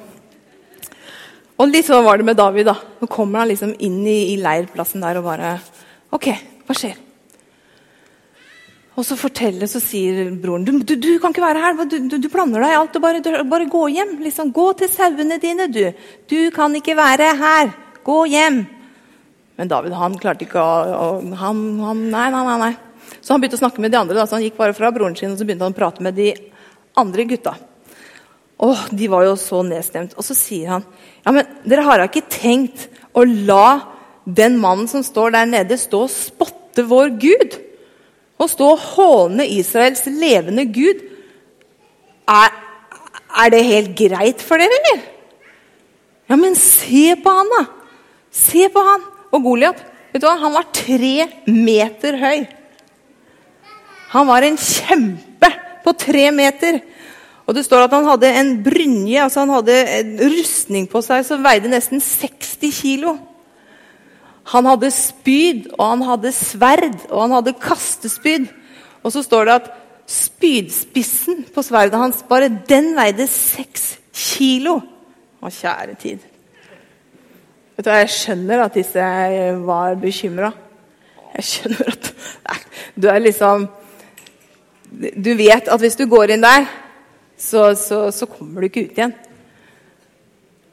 Og 1.56 1.71
litt 1.71 1.87
sånn 1.88 2.04
var 2.04 2.18
det 2.18 2.26
med 2.26 2.38
David. 2.38 2.66
da. 2.68 2.75
Nå 3.00 3.11
kommer 3.11 3.42
han 3.42 3.50
liksom 3.52 3.75
inn 3.78 4.00
i, 4.02 4.35
i 4.35 4.38
leirplassen 4.42 5.04
der 5.04 5.21
og 5.21 5.28
bare 5.28 5.56
OK, 6.16 6.30
hva 6.66 6.76
skjer? 6.76 7.02
Og 8.96 9.04
så 9.04 9.16
forteller, 9.20 9.68
så 9.68 9.80
sier 9.82 10.30
broren 10.40 10.64
du, 10.64 10.73
du, 10.80 10.94
du 10.96 11.11
kan 11.20 11.35
ikke 11.35 11.44
være 11.44 11.61
her. 11.61 11.82
Du, 11.85 12.16
du, 12.16 12.28
blander 12.32 12.64
deg 12.64 12.73
i 12.73 12.78
alt. 12.78 12.96
Bare, 13.04 13.42
bare, 13.44 13.66
gå 13.68 13.82
hjem. 13.92 14.14
Liksom, 14.25 14.54
gå 14.56 14.70
til 14.80 14.88
sauene 14.88 15.37
dine, 15.42 15.66
du. 15.68 15.82
Du 16.32 16.38
kan 16.54 16.73
ikke 16.78 16.96
være 16.96 17.35
her. 17.37 17.75
Gå 18.06 18.23
hjem. 18.32 18.62
Men 19.61 19.68
David 19.68 19.96
han 19.96 20.16
klarte 20.20 20.46
ikke 20.46 20.62
å, 20.62 20.96
å 20.96 21.37
han, 21.42 21.61
han, 21.85 22.02
Nei, 22.12 22.26
nei, 22.32 22.56
nei. 22.62 22.73
Så 23.20 23.35
han 23.35 23.42
begynte 23.42 23.58
å 23.58 23.64
snakke 23.66 23.85
med 23.85 23.92
de 23.92 24.00
andre. 24.00 24.16
Da, 24.16 24.25
så 24.25 24.38
Han 24.38 24.46
gikk 24.46 24.56
bare 24.56 24.76
fra 24.76 24.88
broren 24.94 25.16
sin 25.18 25.35
og 25.35 25.40
så 25.40 25.44
begynte 25.44 25.68
han 25.68 25.76
å 25.76 25.78
prate 25.78 26.04
med 26.04 26.16
de 26.16 26.30
andre 26.96 27.28
gutta. 27.28 27.52
Og 28.64 28.88
De 28.96 29.11
var 29.12 29.26
jo 29.26 29.37
så 29.40 29.61
nedstemt. 29.66 30.16
Og 30.16 30.25
så 30.25 30.37
sier 30.38 30.73
han 30.73 30.88
ja, 31.20 31.37
men 31.37 31.44
dere 31.68 31.85
har 31.85 32.00
da 32.00 32.08
ikke 32.08 32.25
tenkt 32.32 32.88
å 33.12 33.25
la 33.26 33.96
den 34.26 34.59
mannen 34.59 34.88
som 34.90 35.04
står 35.06 35.35
der 35.37 35.49
nede, 35.49 35.78
stå 35.78 36.02
og 36.06 36.12
spotte 36.12 36.85
vår 36.87 37.14
Gud? 37.23 37.56
Å 38.37 38.49
stå 38.50 38.71
og 38.75 38.87
håne 38.97 39.47
Israels 39.49 40.04
levende 40.11 40.66
Gud, 40.68 41.04
er, 42.26 42.50
er, 43.30 43.52
det 43.54 43.62
helt 43.68 43.92
greit 43.97 44.42
for 44.42 44.61
dere, 44.61 44.80
eller? 44.83 45.04
Ja, 46.26 46.38
men 46.40 46.59
se 46.59 47.14
på 47.23 47.33
han, 47.33 47.52
da! 47.54 47.62
Se 48.35 48.66
på 48.73 48.83
han! 48.83 49.06
Og 49.30 49.47
Goliat, 49.47 49.78
vet 50.12 50.23
du 50.23 50.26
hva? 50.26 50.35
Han 50.42 50.56
var 50.56 50.66
tre 50.75 51.28
meter 51.47 52.18
høy. 52.18 52.47
Han 54.12 54.26
var 54.28 54.47
en 54.47 54.59
kjempe 54.59 55.50
på 55.85 55.95
tre 55.99 56.28
meter. 56.35 56.80
Og 57.47 57.54
det 57.54 57.62
står 57.66 57.87
at 57.87 57.95
han 57.95 58.09
hadde 58.09 58.33
en 58.40 58.52
brynje, 58.64 59.23
altså 59.23 59.45
han 59.45 59.54
hadde 59.54 59.78
en 60.00 60.12
rustning 60.35 60.90
på 60.90 61.02
seg 61.04 61.23
som 61.28 61.45
veide 61.47 61.71
nesten 61.71 62.02
60 62.02 62.75
kilo. 62.75 63.14
Han 64.53 64.69
hadde 64.71 64.93
spyd, 64.95 65.67
og 65.75 65.85
han 65.88 66.05
hadde 66.07 66.33
sverd, 66.35 67.00
og 67.11 67.25
han 67.25 67.35
hadde 67.41 67.57
kastespyd. 67.61 68.47
Og 69.03 69.15
så 69.15 69.25
står 69.26 69.49
det 69.49 69.57
at 69.61 69.73
spydspissen 70.07 71.45
på 71.55 71.65
sverdet 71.67 71.99
hans, 71.99 72.23
bare 72.29 72.53
den 72.69 72.93
veide 72.99 73.26
seks 73.31 73.97
kilo. 74.15 74.79
Å, 75.43 75.50
kjære 75.50 75.97
tid. 76.00 76.23
Vet 77.76 77.85
du 77.85 77.91
hva, 77.91 77.99
Jeg 78.05 78.15
skjønner 78.15 78.62
at 78.65 78.79
disse 78.79 79.09
var 79.67 79.99
bekymra. 80.00 80.53
Jeg 81.37 81.49
skjønner 81.50 81.93
at 81.93 82.11
nei, 82.47 82.61
Du 82.97 83.09
er 83.12 83.19
liksom 83.21 83.67
Du 84.97 85.33
vet 85.37 85.69
at 85.69 85.83
hvis 85.83 85.99
du 85.99 86.07
går 86.09 86.33
inn 86.33 86.45
der, 86.45 86.65
så, 87.37 87.75
så, 87.76 88.07
så 88.15 88.29
kommer 88.31 88.62
du 88.62 88.71
ikke 88.71 88.87
ut 88.87 88.97
igjen. 88.97 89.12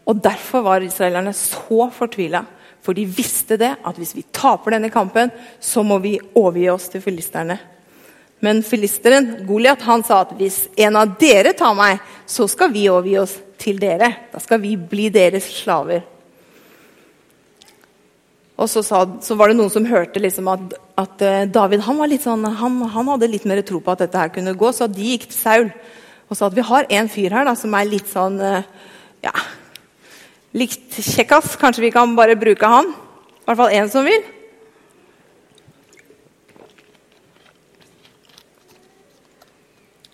Og 0.08 0.22
Derfor 0.24 0.64
var 0.64 0.86
israelerne 0.86 1.34
så 1.36 1.90
fortvila. 1.92 2.46
For 2.84 2.96
de 2.98 3.06
visste 3.08 3.58
det, 3.60 3.72
at 3.80 4.00
hvis 4.00 4.16
vi 4.18 4.26
taper 4.36 4.76
denne 4.76 4.92
kampen, 4.92 5.32
så 5.64 5.86
må 5.88 6.02
vi 6.04 6.18
overgi 6.36 6.68
oss 6.74 6.90
til 6.92 7.04
filisterne. 7.04 7.58
Men 8.44 8.60
filisteren, 8.68 9.46
Goliat, 9.48 9.86
han 9.88 10.04
sa 10.04 10.20
at 10.26 10.34
hvis 10.36 10.66
en 10.84 10.98
av 11.00 11.14
dere 11.20 11.54
tar 11.56 11.78
meg, 11.78 12.02
så 12.28 12.44
skal 12.52 12.74
vi 12.74 12.90
overgi 12.92 13.16
oss 13.22 13.38
til 13.62 13.80
dere. 13.80 14.10
Da 14.34 14.42
skal 14.44 14.60
vi 14.60 14.76
bli 14.76 15.08
deres 15.14 15.48
slaver. 15.62 16.04
Og 18.60 18.70
så, 18.70 18.84
sa, 18.86 19.06
så 19.24 19.36
var 19.40 19.50
det 19.50 19.58
noen 19.58 19.72
som 19.72 19.88
hørte 19.88 20.22
liksom 20.22 20.52
at, 20.52 20.76
at, 21.00 21.24
eh, 21.26 21.46
David 21.50 21.82
han, 21.88 22.04
sånn, 22.22 22.46
han, 22.60 22.78
han, 22.94 23.10
hadde 23.16 23.32
litt 23.32 23.48
mer 23.50 23.64
tro 23.66 23.80
på 23.82 23.96
at 23.96 24.04
dette 24.04 24.20
her 24.20 24.32
kunne 24.36 24.54
gå, 24.60 24.70
så 24.76 24.88
de 24.92 25.14
gikk 25.14 25.30
til 25.32 25.40
Saul 25.40 25.72
og 26.30 26.38
sa 26.38 26.48
at 26.48 26.56
vi 26.56 26.66
har 26.66 26.88
en 27.00 27.10
fyr 27.12 27.34
her 27.34 27.48
da, 27.48 27.56
som 27.58 27.74
er 27.76 27.90
litt 27.90 28.12
sånn 28.12 28.38
eh, 28.44 28.68
ja, 29.26 29.34
likt 30.54 31.00
kjekkas. 31.02 31.58
Kanskje 31.62 31.88
vi 31.88 31.92
kan 31.94 32.16
bare 32.18 32.38
bruke 32.40 32.70
han? 32.70 32.94
I 32.94 33.46
hvert 33.48 33.60
fall 33.60 33.76
én 33.76 33.90
som 33.92 34.06
vil. 34.08 34.24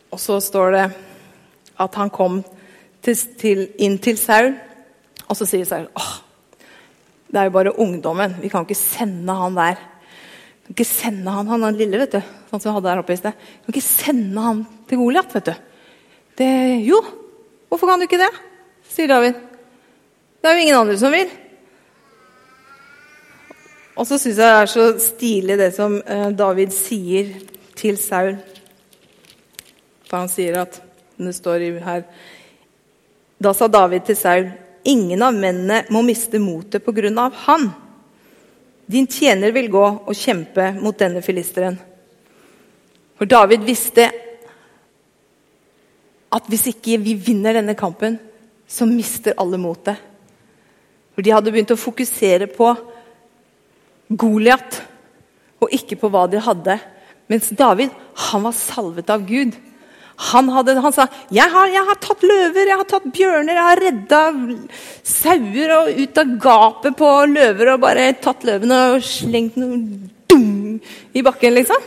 Og 0.10 0.21
så 0.21 0.39
står 0.41 0.73
det 0.73 0.86
at 1.80 1.99
han 2.02 2.10
kom 2.12 2.41
til, 3.06 3.15
til, 3.39 3.62
inn 3.80 3.99
til 4.04 4.17
Saul, 4.19 4.52
og 5.30 5.38
så 5.38 5.45
sier 5.47 5.67
Saul 5.69 5.86
åh, 5.95 6.10
det 7.30 7.39
er 7.39 7.47
jo 7.47 7.54
bare 7.56 7.75
ungdommen. 7.80 8.34
Vi 8.41 8.49
kan 8.52 8.65
ikke 8.65 8.75
sende 8.75 9.36
han 9.38 9.56
der. 9.56 9.78
Vi 9.78 10.73
kan 10.73 10.78
ikke 10.80 10.89
sende 10.89 11.36
han, 11.36 11.47
han 11.47 11.67
er 11.67 11.78
lille, 11.78 12.02
vet 12.02 12.17
du. 12.17 12.34
Sånn 12.49 12.63
som 12.63 12.71
vi 12.71 12.75
hadde 12.80 12.91
her 12.91 13.04
oppe 13.04 13.13
i 13.13 13.21
sted. 13.21 13.38
Vi 13.38 13.67
kan 13.67 13.78
ikke 13.78 13.86
sende 13.86 14.47
han 14.47 14.63
til 14.89 14.99
Goliat, 15.04 15.36
vet 15.38 15.52
du. 15.52 15.54
Det, 16.41 16.49
jo, 16.88 17.04
hvorfor 17.69 17.91
kan 17.91 18.02
du 18.02 18.10
ikke 18.10 18.21
det? 18.21 18.32
sier 18.89 19.12
David. 19.12 19.48
Det 20.39 20.47
er 20.47 20.56
jo 20.56 20.63
ingen 20.63 20.80
andre 20.80 20.97
som 20.99 21.12
vil. 21.12 21.32
Og 23.99 24.08
så 24.08 24.15
syns 24.15 24.38
jeg 24.39 24.39
det 24.39 24.62
er 24.62 24.71
så 24.71 24.86
stilig 25.04 25.58
det 25.60 25.73
som 25.75 25.97
eh, 25.99 26.30
David 26.32 26.71
sier 26.71 27.34
til 27.75 27.99
Saul. 27.99 28.38
For 30.08 30.21
han 30.23 30.32
sier 30.32 30.62
at 30.63 30.80
Det 31.19 31.34
står 31.36 31.65
her 31.84 32.06
Da 33.43 33.52
sa 33.54 33.67
David 33.67 34.08
til 34.08 34.15
Saul 34.15 34.47
Ingen 34.88 35.21
av 35.21 35.36
mennene 35.36 35.84
må 35.91 36.02
miste 36.08 36.39
motet 36.39 36.86
på 36.86 36.93
grunn 36.95 37.17
av 37.19 37.36
han. 37.43 37.67
Din 38.88 39.06
tjener 39.12 39.52
vil 39.52 39.67
gå 39.69 39.84
og 39.84 40.15
kjempe 40.15 40.71
mot 40.80 40.95
denne 40.97 41.21
filisteren. 41.21 41.75
For 43.19 43.28
David 43.28 43.67
visste 43.67 44.08
at 46.32 46.47
hvis 46.47 46.69
ikke 46.71 46.95
vi 47.04 47.17
vinner 47.19 47.60
denne 47.60 47.75
kampen, 47.78 48.15
så 48.65 48.88
mister 48.88 49.36
alle 49.38 49.60
motet. 49.60 49.99
For 51.19 51.25
de 51.27 51.34
hadde 51.36 51.51
begynt 51.51 51.71
å 51.73 51.75
fokusere 51.75 52.45
på 52.47 52.69
Goliat 54.08 54.77
og 55.60 55.73
ikke 55.75 55.97
på 55.99 56.08
hva 56.13 56.21
de 56.32 56.39
hadde. 56.39 56.77
Mens 57.27 57.49
David 57.60 57.91
han 58.29 58.45
var 58.45 58.53
salvet 58.55 59.10
av 59.12 59.25
Gud. 59.27 59.58
Han, 60.29 60.47
hadde, 60.55 60.77
han 60.79 60.93
sa 60.95 61.10
jeg 61.27 61.51
har, 61.51 61.67
jeg 61.73 61.84
har, 61.89 61.97
tatt 61.99 62.23
løver, 62.23 62.69
jeg 62.71 62.79
har 62.79 62.88
tatt 62.88 63.10
bjørner, 63.12 63.51
jeg 63.51 63.65
har 63.67 63.82
redda 63.84 64.21
sauer 65.12 65.73
og 65.75 65.99
ut 65.99 66.21
av 66.23 66.32
gapet 66.45 66.95
på 67.01 67.10
løver 67.34 67.73
og 67.73 67.84
bare 67.84 68.05
tatt 68.23 68.47
løvene 68.47 68.77
og 68.93 69.03
slengt 69.03 69.58
noe 69.60 69.75
dum 70.32 70.77
i 71.12 71.25
bakken, 71.27 71.58
liksom. 71.58 71.84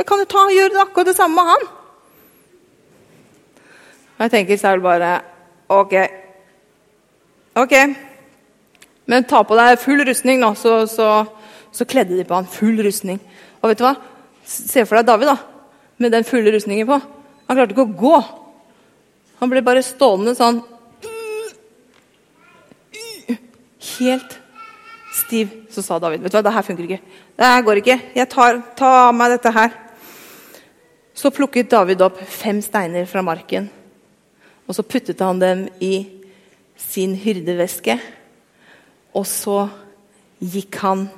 Jeg 0.00 0.08
kan 0.08 0.24
jo 0.24 0.30
ta, 0.32 0.46
gjøre 0.54 0.72
det 0.78 0.80
akkurat 0.86 1.12
det 1.12 1.16
samme 1.20 1.36
med 1.36 1.52
han. 1.52 1.68
Og 4.16 4.24
jeg 4.24 4.34
tenker 4.38 4.64
selv 4.64 4.88
bare 4.88 5.12
OK, 5.76 5.92
Ok, 7.58 7.72
men 9.10 9.24
ta 9.26 9.40
på 9.42 9.56
deg 9.58 9.80
full 9.82 10.04
rustning, 10.06 10.38
nå. 10.38 10.52
Så, 10.54 10.84
så, 10.86 11.08
så, 11.74 11.86
kledde 11.88 12.14
de 12.14 12.26
på 12.26 12.36
han 12.36 12.46
full 12.46 12.78
rustning. 12.86 13.18
Og 13.58 13.72
vet 13.72 13.80
du 13.80 13.86
hva? 13.86 13.96
Se 14.46 14.84
for 14.86 14.98
deg 14.98 15.08
David 15.08 15.32
da, 15.32 15.34
med 15.98 16.14
den 16.14 16.26
fulle 16.28 16.52
rustningen 16.54 16.86
på. 16.86 16.98
Han 17.48 17.58
klarte 17.58 17.74
ikke 17.74 17.86
å 17.88 17.96
gå. 18.02 18.18
Han 19.40 19.50
ble 19.50 19.62
bare 19.66 19.86
stående 19.86 20.36
sånn 20.38 20.60
Helt 23.98 24.36
stiv. 25.16 25.50
Så 25.74 25.82
sa 25.82 25.96
David 25.98 26.22
vet 26.22 26.30
du 26.30 26.36
hva, 26.36 26.44
det 26.46 26.52
her 26.54 26.66
funker 26.66 26.86
ikke. 26.86 27.16
Det 27.34 27.48
her 27.50 27.64
går 27.66 27.80
ikke. 27.80 27.96
Jeg 28.14 28.30
tar, 28.30 28.60
tar 28.78 28.98
av 29.08 29.16
meg 29.16 29.32
dette 29.34 29.50
her. 29.56 29.72
Så 31.18 31.32
plukket 31.34 31.72
David 31.72 32.04
opp 32.06 32.20
fem 32.22 32.60
steiner 32.62 33.08
fra 33.10 33.24
marken. 33.26 33.66
Og 34.70 34.76
så 34.76 34.86
puttet 34.86 35.24
han 35.24 35.42
dem 35.42 35.66
i 35.82 36.17
sin 36.78 37.16
hyrdeveske. 37.18 37.98
Og 39.18 39.26
så 39.26 39.66
gikk 40.38 40.78
han 40.84 41.08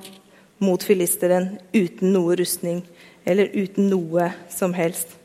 mot 0.61 0.83
filisteren 0.85 1.55
uten 1.75 2.13
noe 2.15 2.37
rustning 2.41 2.83
eller 3.29 3.53
uten 3.55 3.91
noe 3.93 4.31
som 4.53 4.75
helst. 4.77 5.17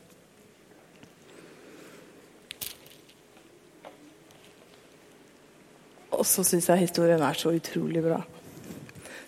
Og 6.16 6.24
så 6.24 6.44
syns 6.46 6.68
jeg 6.70 6.86
historien 6.86 7.20
er 7.20 7.36
så 7.36 7.52
utrolig 7.52 8.02
bra. 8.04 8.22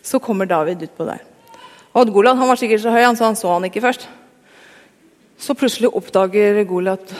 Så 0.02 0.20
kommer 0.24 0.48
David 0.48 0.86
utpå 0.86 1.04
der. 1.08 1.24
Og 1.92 2.12
Golan 2.12 2.38
han 2.38 2.48
var 2.48 2.60
sikkert 2.60 2.84
så 2.84 2.92
høy, 2.94 3.02
så 3.16 3.28
han 3.28 3.36
så 3.36 3.52
han 3.52 3.66
ikke 3.68 3.84
først. 3.84 4.08
så 5.38 5.54
plutselig 5.54 5.94
oppdager 5.94 6.64
Goliat 6.64 7.14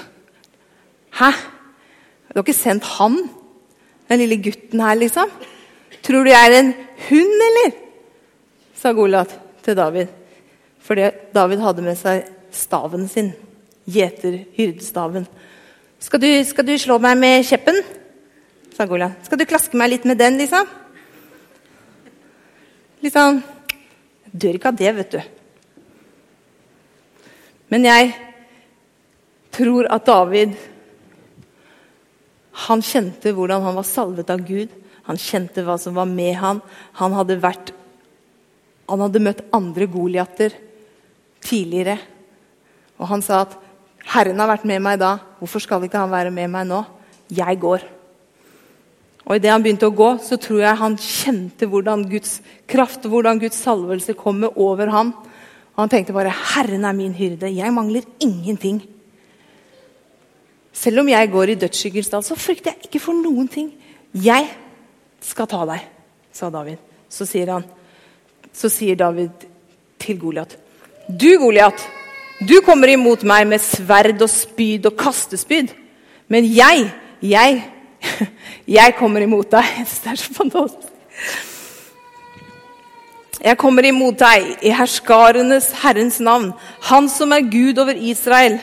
Hæ? 1.19 1.31
Du 2.29 2.35
har 2.35 2.43
ikke 2.43 2.53
sendt 2.53 2.85
han? 2.85 3.29
Den 4.09 4.23
lille 4.23 4.39
gutten 4.43 4.81
her, 4.81 4.97
liksom? 4.97 5.31
Tror 6.05 6.25
du 6.25 6.31
jeg 6.31 6.49
er 6.49 6.59
en 6.61 6.73
hund, 7.09 7.45
eller? 7.51 7.77
sa 8.79 8.93
Goliat 8.95 9.33
til 9.65 9.77
David. 9.77 10.11
Fordi 10.81 11.11
David 11.35 11.63
hadde 11.65 11.85
med 11.85 11.99
seg 11.99 12.29
staven 12.55 13.09
sin. 13.11 13.33
Gjeter-hyrdestaven. 13.89 15.27
Skal, 15.99 16.25
skal, 16.47 16.67
du 16.67 16.75
slå 16.79 16.99
meg 17.03 17.19
med 17.19 17.47
kjeppen? 17.49 17.81
sa 18.77 18.87
Goliat. 18.87 19.19
Skal 19.27 19.41
du 19.41 19.49
klaske 19.49 19.79
meg 19.81 19.91
litt 19.93 20.07
med 20.07 20.21
den, 20.21 20.39
liksom? 20.41 20.69
Litt 23.03 23.15
sånn 23.15 23.43
Dør 24.29 24.59
ikke 24.59 24.69
av 24.69 24.77
det, 24.77 24.91
vet 24.93 25.15
du. 25.15 25.21
Men 27.73 27.87
jeg 27.89 28.11
tror 29.57 29.89
at 29.89 30.05
David 30.05 30.53
han 32.67 32.83
kjente 32.83 33.33
hvordan 33.35 33.63
han 33.63 33.77
var 33.79 33.87
salvet 33.87 34.31
av 34.35 34.43
Gud. 34.47 34.73
Han 35.07 35.21
kjente 35.21 35.63
hva 35.65 35.79
som 35.81 35.95
var 35.97 36.09
med 36.11 36.35
han. 36.41 36.63
Han 36.99 37.15
hadde, 37.15 37.39
vært, 37.41 37.71
han 38.91 39.05
hadde 39.05 39.23
møtt 39.23 39.45
andre 39.55 39.87
Goliater 39.91 40.57
tidligere. 41.45 41.99
Og 42.99 43.07
han 43.13 43.23
sa 43.23 43.45
at 43.47 43.55
'Herren 44.09 44.41
har 44.41 44.49
vært 44.49 44.65
med 44.65 44.83
meg 44.83 44.99
da. 44.99 45.19
Hvorfor 45.39 45.61
skal 45.61 45.85
ikke 45.85 46.01
han 46.01 46.11
være 46.11 46.31
med 46.31 46.51
meg 46.51 46.67
nå?' 46.67 46.85
Jeg 47.31 47.61
går. 47.61 47.83
Og 49.29 49.37
Idet 49.37 49.51
han 49.53 49.63
begynte 49.63 49.87
å 49.87 49.95
gå, 49.95 50.17
så 50.25 50.41
tror 50.41 50.61
jeg 50.61 50.77
han 50.81 50.97
kjente 50.97 51.67
hvordan 51.69 52.09
Guds 52.09 52.41
kraft 52.67 53.05
hvordan 53.05 53.39
Guds 53.39 53.57
salvelse 53.61 54.17
kommer 54.17 54.49
over 54.57 54.89
ham. 54.89 55.13
Og 55.77 55.79
han 55.85 55.89
tenkte 55.89 56.13
bare 56.13 56.33
'Herren 56.33 56.85
er 56.85 56.93
min 56.93 57.13
hyrde. 57.13 57.55
Jeg 57.55 57.73
mangler 57.73 58.03
ingenting'. 58.21 58.98
Selv 60.79 61.03
om 61.03 61.09
jeg 61.11 61.31
går 61.33 61.53
i 61.53 61.59
dødsskyggens 61.59 62.11
dal, 62.13 62.23
så 62.23 62.37
frykter 62.39 62.75
jeg 62.75 62.87
ikke 62.87 63.03
for 63.03 63.19
noen 63.19 63.49
ting. 63.51 63.73
Jeg 64.15 64.47
skal 65.25 65.49
ta 65.51 65.65
deg, 65.67 65.83
sa 66.35 66.51
David. 66.55 66.79
Så 67.11 67.27
sier, 67.27 67.51
han, 67.51 67.65
så 68.55 68.71
sier 68.71 68.99
David 68.99 69.49
til 69.99 70.21
Goliat. 70.21 70.55
Du, 71.09 71.31
Goliat, 71.41 71.83
du 72.47 72.61
kommer 72.67 72.93
imot 72.93 73.25
meg 73.27 73.49
med 73.51 73.65
sverd 73.65 74.23
og 74.23 74.31
spyd 74.31 74.87
og 74.87 74.97
kastespyd. 75.01 75.75
Men 76.31 76.47
jeg, 76.47 76.87
jeg, 77.27 77.59
jeg 78.79 78.97
kommer 79.01 79.27
imot 79.27 79.51
deg. 79.51 79.83
Det 80.05 80.15
er 80.15 80.23
så 80.23 80.39
fantastisk. 80.39 80.95
Jeg 83.39 83.59
kommer 83.59 83.87
imot 83.87 84.19
deg 84.19 84.67
i 84.67 84.71
herskarenes 84.75 85.71
Herrens 85.83 86.19
navn, 86.23 86.53
Han 86.91 87.07
som 87.11 87.33
er 87.33 87.47
Gud 87.47 87.79
over 87.79 87.95
Israel 87.95 88.59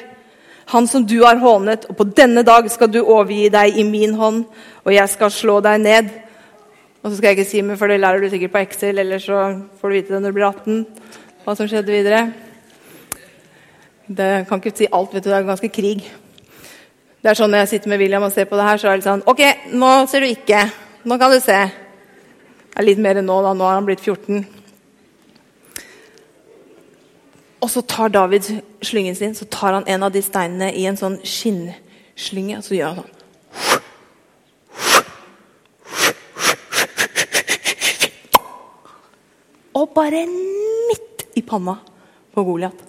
han 0.72 0.88
som 0.90 1.06
du 1.06 1.20
har 1.22 1.38
hånet, 1.42 1.86
og 1.90 1.98
på 2.00 2.08
denne 2.18 2.42
dag 2.46 2.68
skal 2.74 2.90
du 2.90 3.04
overgi 3.04 3.50
deg 3.54 3.78
i 3.78 3.86
min 3.86 4.16
hånd, 4.18 4.46
og 4.86 4.94
jeg 4.94 5.12
skal 5.12 5.34
slå 5.34 5.60
deg 5.66 5.84
ned. 5.84 6.10
Og 7.04 7.12
så 7.12 7.20
skal 7.20 7.30
jeg 7.30 7.38
ikke 7.38 7.52
si 7.52 7.62
mer, 7.62 7.78
for 7.78 7.92
det 7.92 8.00
lærer 8.02 8.24
du 8.24 8.32
sikkert 8.32 8.56
på 8.56 8.64
Excel, 8.64 9.00
eller 9.04 9.22
så 9.22 9.44
får 9.78 9.92
du 9.92 9.98
vite 9.98 10.16
det 10.16 10.22
når 10.24 10.34
du 10.34 10.38
blir 10.40 10.48
18, 10.50 10.80
hva 11.46 11.54
som 11.58 11.70
skjedde 11.70 11.94
videre. 11.94 12.22
Det 14.08 14.32
kan 14.50 14.62
ikke 14.62 14.74
si 14.74 14.90
alt, 14.90 15.14
vet 15.14 15.26
du. 15.26 15.30
Det 15.30 15.38
er 15.38 15.46
ganske 15.46 15.70
krig. 15.74 16.02
Det 17.22 17.32
er 17.32 17.38
sånn 17.38 17.50
Når 17.50 17.64
jeg 17.64 17.70
sitter 17.72 17.90
med 17.90 18.02
William 18.04 18.26
og 18.26 18.34
ser 18.34 18.46
på 18.50 18.58
det 18.58 18.66
her, 18.68 18.78
så 18.78 18.90
er 18.90 18.92
det 18.92 19.02
litt 19.02 19.08
sånn 19.08 19.24
OK, 19.30 19.42
nå 19.74 19.94
ser 20.10 20.22
du 20.22 20.30
ikke. 20.30 20.60
Nå 21.06 21.18
kan 21.22 21.34
du 21.34 21.40
se. 21.42 21.58
Det 22.70 22.82
er 22.82 22.86
litt 22.86 23.02
mer 23.02 23.18
enn 23.22 23.26
nå, 23.30 23.38
da. 23.42 23.54
Nå 23.58 23.66
har 23.66 23.80
han 23.80 23.88
blitt 23.88 24.02
14. 24.02 24.46
Og 27.66 27.72
så 27.74 27.82
tar 27.82 28.12
David 28.14 28.46
slyngen 28.86 29.16
sin 29.18 29.34
så 29.34 29.48
tar 29.50 29.74
han 29.74 29.88
en 29.90 30.04
av 30.06 30.12
de 30.14 30.22
steinene 30.22 30.68
i 30.78 30.84
en 30.86 31.00
sånn 31.00 31.16
skinnslynge. 31.26 32.60
Og 32.60 32.66
så 32.68 32.76
gjør 32.78 32.94
han 32.94 33.00
sånn. 33.02 33.12
Og 39.82 39.90
bare 39.98 40.22
midt 40.30 41.26
i 41.34 41.42
panna 41.42 41.80
på 42.38 42.46
Goliat. 42.46 42.86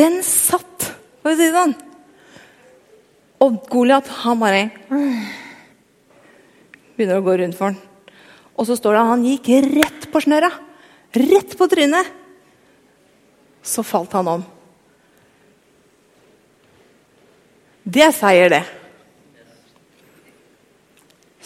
Den 0.00 0.22
satt, 0.24 0.90
for 1.20 1.34
å 1.34 1.36
si 1.36 1.44
det 1.44 1.52
sånn. 1.52 1.76
Og 3.44 3.60
Goliat, 3.68 4.08
han 4.24 4.40
bare 4.40 4.70
Begynner 6.96 7.20
å 7.20 7.24
gå 7.26 7.36
rundt 7.36 7.56
for 7.58 7.68
han. 7.68 7.82
Og 8.56 8.64
så 8.64 8.72
står 8.78 8.96
det 8.96 9.00
at 9.02 9.10
han 9.12 9.24
gikk 9.28 9.48
rett 9.76 10.06
på 10.08 10.24
snørra. 10.24 10.48
Rett 11.12 11.52
på 11.60 11.68
trynet 11.68 12.24
så 13.66 13.82
falt 13.82 14.12
han 14.14 14.28
om. 14.30 14.44
Det 17.86 18.02
er 18.02 18.14
seier, 18.14 18.50
det. 18.50 18.64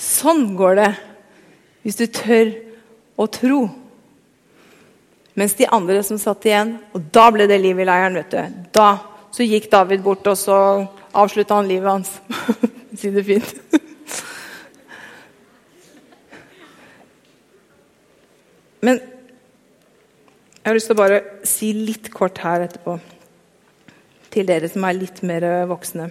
Sånn 0.00 0.56
går 0.56 0.74
det 0.78 0.90
hvis 1.84 1.98
du 1.98 2.06
tør 2.12 2.54
å 3.20 3.26
tro. 3.28 3.60
Mens 5.36 5.54
de 5.56 5.68
andre 5.72 6.02
som 6.04 6.18
satt 6.18 6.44
igjen 6.48 6.72
Og 6.96 7.00
da 7.14 7.30
ble 7.32 7.46
det 7.48 7.60
liv 7.62 7.78
i 7.78 7.84
leiren. 7.86 8.16
vet 8.18 8.30
du. 8.32 8.40
Da 8.74 8.88
så 9.30 9.42
gikk 9.46 9.70
David 9.70 10.02
bort, 10.02 10.26
og 10.26 10.36
så 10.36 10.86
avslutta 11.14 11.54
han 11.54 11.68
livet 11.68 11.90
hans. 11.90 12.20
si 12.98 13.10
det 13.14 13.24
fint. 13.24 13.54
Men 18.84 19.00
jeg 20.60 20.68
har 20.68 20.76
lyst 20.76 20.90
til 20.90 20.96
å 20.98 21.00
bare 21.00 21.20
si 21.48 21.70
litt 21.72 22.10
kort 22.12 22.36
her 22.44 22.66
etterpå 22.66 22.98
til 24.30 24.44
dere 24.46 24.68
som 24.68 24.84
er 24.84 24.98
litt 24.98 25.22
mer 25.26 25.46
voksne. 25.70 26.10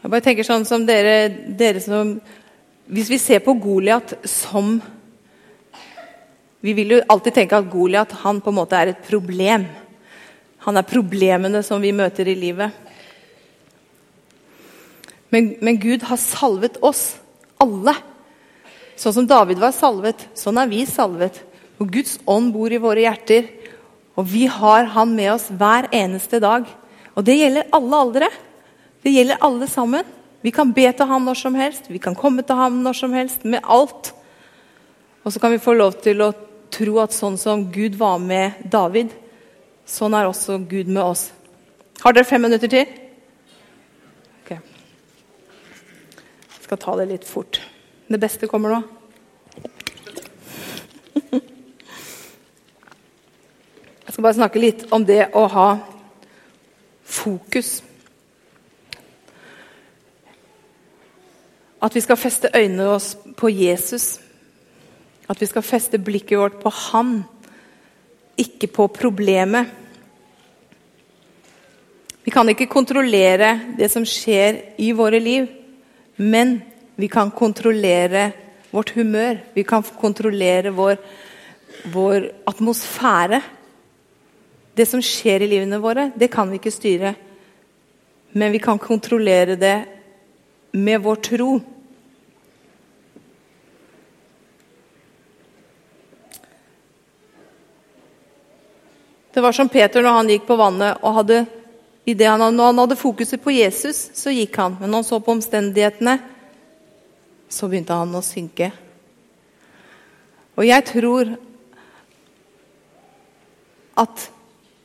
Jeg 0.00 0.10
bare 0.10 0.24
tenker 0.26 0.48
sånn 0.48 0.66
som 0.66 0.82
dere, 0.88 1.28
dere 1.54 1.78
som 1.84 2.16
Hvis 2.90 3.10
vi 3.12 3.18
ser 3.22 3.44
på 3.44 3.52
Goliat 3.54 4.16
som 4.26 4.80
Vi 6.64 6.72
vil 6.74 6.96
jo 6.96 7.02
alltid 7.06 7.36
tenke 7.36 7.60
at 7.60 7.70
Goliat 7.70 8.16
han 8.24 8.40
på 8.42 8.50
en 8.50 8.58
måte 8.58 8.76
er 8.76 8.90
et 8.90 9.04
problem. 9.06 9.68
Han 10.66 10.76
er 10.76 10.88
problemene 10.88 11.62
som 11.62 11.80
vi 11.80 11.92
møter 11.94 12.28
i 12.28 12.34
livet. 12.34 12.74
Men, 15.30 15.54
men, 15.60 15.78
Gud 15.78 16.02
har 16.06 16.18
salvet 16.20 16.80
oss, 16.82 17.20
alle. 17.60 17.94
Sånn 18.98 19.14
som 19.14 19.28
David 19.30 19.60
var 19.62 19.72
salvet, 19.74 20.26
sånn 20.36 20.58
er 20.60 20.70
vi 20.70 20.84
salvet. 20.88 21.38
Og 21.80 21.88
Guds 21.94 22.18
ånd 22.28 22.52
bor 22.54 22.72
i 22.72 22.80
våre 22.82 23.06
hjerter. 23.06 23.48
Og 24.18 24.26
vi 24.28 24.44
har 24.50 24.90
Han 24.92 25.14
med 25.16 25.32
oss 25.32 25.48
hver 25.48 25.88
eneste 25.94 26.40
dag. 26.42 26.66
Og 27.14 27.24
det 27.24 27.38
gjelder 27.38 27.70
alle 27.76 28.00
aldre. 28.04 28.30
Det 29.02 29.14
gjelder 29.14 29.40
alle 29.40 29.68
sammen. 29.70 30.04
Vi 30.42 30.50
kan 30.50 30.72
be 30.72 30.86
til 30.92 31.06
ham 31.06 31.24
når 31.24 31.36
som 31.36 31.56
helst, 31.56 31.90
vi 31.92 32.00
kan 32.00 32.16
komme 32.16 32.42
til 32.42 32.56
ham 32.56 32.78
når 32.84 32.96
som 32.96 33.12
helst, 33.12 33.44
med 33.44 33.60
alt. 33.64 34.12
Og 35.24 35.32
så 35.32 35.40
kan 35.40 35.52
vi 35.52 35.60
få 35.60 35.74
lov 35.76 35.98
til 36.00 36.22
å 36.24 36.32
tro 36.72 36.96
at 37.02 37.12
sånn 37.12 37.36
som 37.40 37.66
Gud 37.72 37.98
var 38.00 38.16
med 38.22 38.62
David, 38.72 39.12
sånn 39.84 40.16
er 40.16 40.30
også 40.30 40.56
Gud 40.70 40.88
med 40.88 41.02
oss. 41.02 41.28
Har 42.00 42.16
dere 42.16 42.24
fem 42.24 42.40
minutter 42.46 42.72
til? 42.72 42.88
Skal 46.70 46.78
ta 46.78 46.92
det 47.00 47.08
litt 47.10 47.24
fort. 47.26 47.58
Det 48.06 48.18
beste 48.22 48.46
kommer 48.46 48.70
nå. 48.70 48.76
Jeg 54.06 54.12
skal 54.14 54.22
bare 54.22 54.38
snakke 54.38 54.62
litt 54.62 54.84
om 54.94 55.02
det 55.02 55.34
å 55.34 55.50
ha 55.50 55.66
fokus. 57.02 57.82
At 61.82 61.90
vi 61.98 62.04
skal 62.06 62.22
feste 62.22 62.54
øynene 62.54 62.86
oss 62.94 63.18
på 63.18 63.50
Jesus. 63.50 64.20
At 65.26 65.42
vi 65.42 65.50
skal 65.50 65.66
feste 65.66 65.98
blikket 65.98 66.38
vårt 66.38 66.62
på 66.62 66.70
Han, 66.86 67.24
ikke 68.38 68.70
på 68.78 68.86
problemet. 68.94 69.66
Vi 72.22 72.30
kan 72.30 72.46
ikke 72.46 72.70
kontrollere 72.70 73.74
det 73.74 73.90
som 73.90 74.06
skjer 74.06 74.78
i 74.78 74.94
våre 74.94 75.18
liv. 75.18 75.56
Men 76.20 76.60
vi 77.00 77.08
kan 77.08 77.30
kontrollere 77.30 78.32
vårt 78.70 78.90
humør. 78.90 79.38
Vi 79.54 79.64
kan 79.64 79.82
kontrollere 79.82 80.70
vår, 80.70 80.96
vår 81.92 82.26
atmosfære. 82.44 83.40
Det 84.76 84.84
som 84.86 85.00
skjer 85.00 85.40
i 85.40 85.48
livene 85.48 85.78
våre, 85.80 86.10
det 86.12 86.28
kan 86.28 86.50
vi 86.50 86.60
ikke 86.60 86.72
styre. 86.74 87.14
Men 88.36 88.52
vi 88.52 88.60
kan 88.60 88.78
kontrollere 88.78 89.56
det 89.56 89.76
med 90.76 91.00
vår 91.00 91.22
tro. 91.24 91.54
Det 99.32 99.40
var 99.40 99.56
som 99.56 99.72
Peter 99.72 100.04
når 100.04 100.20
han 100.20 100.34
gikk 100.34 100.44
på 100.44 100.60
vannet 100.60 101.00
og 101.00 101.16
hadde 101.22 101.40
i 102.04 102.14
det 102.14 102.26
han, 102.26 102.40
når 102.40 102.70
han 102.72 102.82
hadde 102.82 102.98
fokuset 102.98 103.42
på 103.42 103.52
Jesus, 103.52 104.08
så 104.16 104.32
gikk 104.32 104.56
han. 104.56 104.76
Men 104.80 104.90
når 104.90 105.02
han 105.02 105.08
så 105.10 105.20
på 105.20 105.34
omstendighetene, 105.36 106.16
så 107.50 107.68
begynte 107.68 107.98
han 107.98 108.14
å 108.14 108.24
synke. 108.24 108.70
Og 110.56 110.66
jeg 110.66 110.86
tror 110.88 111.34
at 114.00 114.28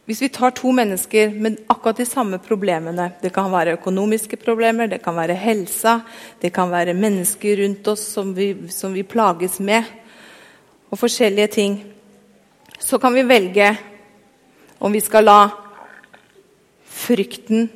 hvis 0.05 0.21
vi 0.21 0.29
tar 0.29 0.53
to 0.53 0.69
mennesker 0.75 1.31
med 1.33 1.63
akkurat 1.71 1.97
de 1.97 2.05
samme 2.05 2.37
problemene 2.37 3.07
Det 3.21 3.31
kan 3.33 3.49
være 3.49 3.73
økonomiske 3.79 4.37
problemer, 4.37 4.87
det 4.87 5.01
kan 5.01 5.15
være 5.17 5.33
helsa, 5.33 6.01
det 6.41 6.53
kan 6.53 6.69
være 6.69 6.93
mennesker 6.93 7.57
rundt 7.63 7.87
oss 7.87 8.03
som 8.13 8.33
vi, 8.35 8.51
som 8.69 8.93
vi 8.93 9.03
plages 9.03 9.57
med, 9.59 9.83
og 10.89 10.99
forskjellige 10.99 11.47
ting. 11.47 11.79
Så 12.77 12.99
kan 13.01 13.13
vi 13.13 13.23
velge 13.25 13.71
om 14.79 14.93
vi 14.93 15.01
skal 15.01 15.25
la 15.25 15.64
frykten 17.05 17.69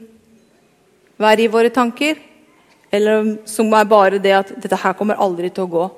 være 1.20 1.46
i 1.46 1.52
våre 1.52 1.72
tanker, 1.74 2.18
eller 2.92 3.36
som 3.50 3.72
er 3.74 3.86
bare 3.86 4.20
det 4.20 4.34
at 4.34 4.54
'dette 4.56 4.76
her 4.76 4.94
kommer 4.94 5.20
aldri 5.20 5.50
til 5.50 5.64
å 5.64 5.72
gå'. 5.72 5.90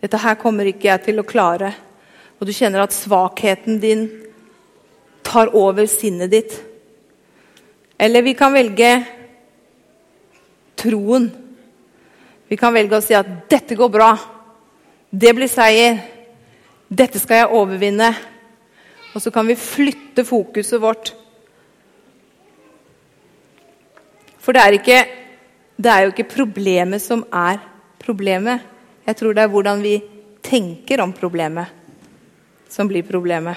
'Dette 0.00 0.18
her 0.18 0.34
kommer 0.34 0.64
ikke 0.64 0.88
jeg 0.88 1.02
til 1.04 1.20
å 1.20 1.26
klare'. 1.26 1.74
Og 2.40 2.46
du 2.46 2.52
kjenner 2.52 2.82
at 2.82 2.92
svakheten 2.92 3.80
din 3.80 4.10
tar 5.22 5.54
over 5.54 5.86
sinnet 5.86 6.30
ditt. 6.30 6.60
Eller 7.98 8.22
vi 8.22 8.34
kan 8.34 8.52
velge 8.52 9.06
troen. 10.76 11.30
Vi 12.48 12.56
kan 12.56 12.74
velge 12.74 12.96
å 12.96 13.02
si 13.02 13.14
at 13.14 13.26
'dette 13.48 13.74
går 13.74 13.88
bra'. 13.88 14.18
Det 15.12 15.34
blir 15.34 15.48
seier. 15.48 16.02
Dette 16.90 17.18
skal 17.18 17.36
jeg 17.36 17.54
overvinne. 17.54 18.14
Og 19.14 19.22
så 19.22 19.30
kan 19.30 19.46
vi 19.46 19.54
flytte 19.54 20.24
fokuset 20.24 20.80
vårt. 20.80 21.14
For 24.44 24.52
det 24.52 24.60
er, 24.60 24.76
ikke, 24.76 24.98
det 25.80 25.90
er 25.90 26.02
jo 26.04 26.12
ikke 26.12 26.28
problemet 26.28 27.00
som 27.00 27.22
er 27.32 27.62
problemet. 28.00 28.60
Jeg 29.06 29.16
tror 29.16 29.32
det 29.32 29.44
er 29.44 29.52
hvordan 29.52 29.80
vi 29.80 29.94
tenker 30.44 31.00
om 31.00 31.14
problemet, 31.16 31.72
som 32.68 32.88
blir 32.88 33.06
problemet. 33.08 33.56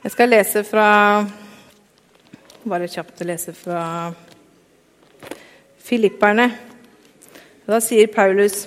Jeg 0.00 0.14
skal 0.14 0.32
lese 0.32 0.64
fra 0.64 0.88
Bare 2.60 2.88
kjapt 2.92 3.22
å 3.22 3.24
lese 3.24 3.54
fra 3.56 3.82
Filipperne. 5.80 6.44
Da 7.64 7.78
sier 7.80 8.10
Paulus 8.12 8.66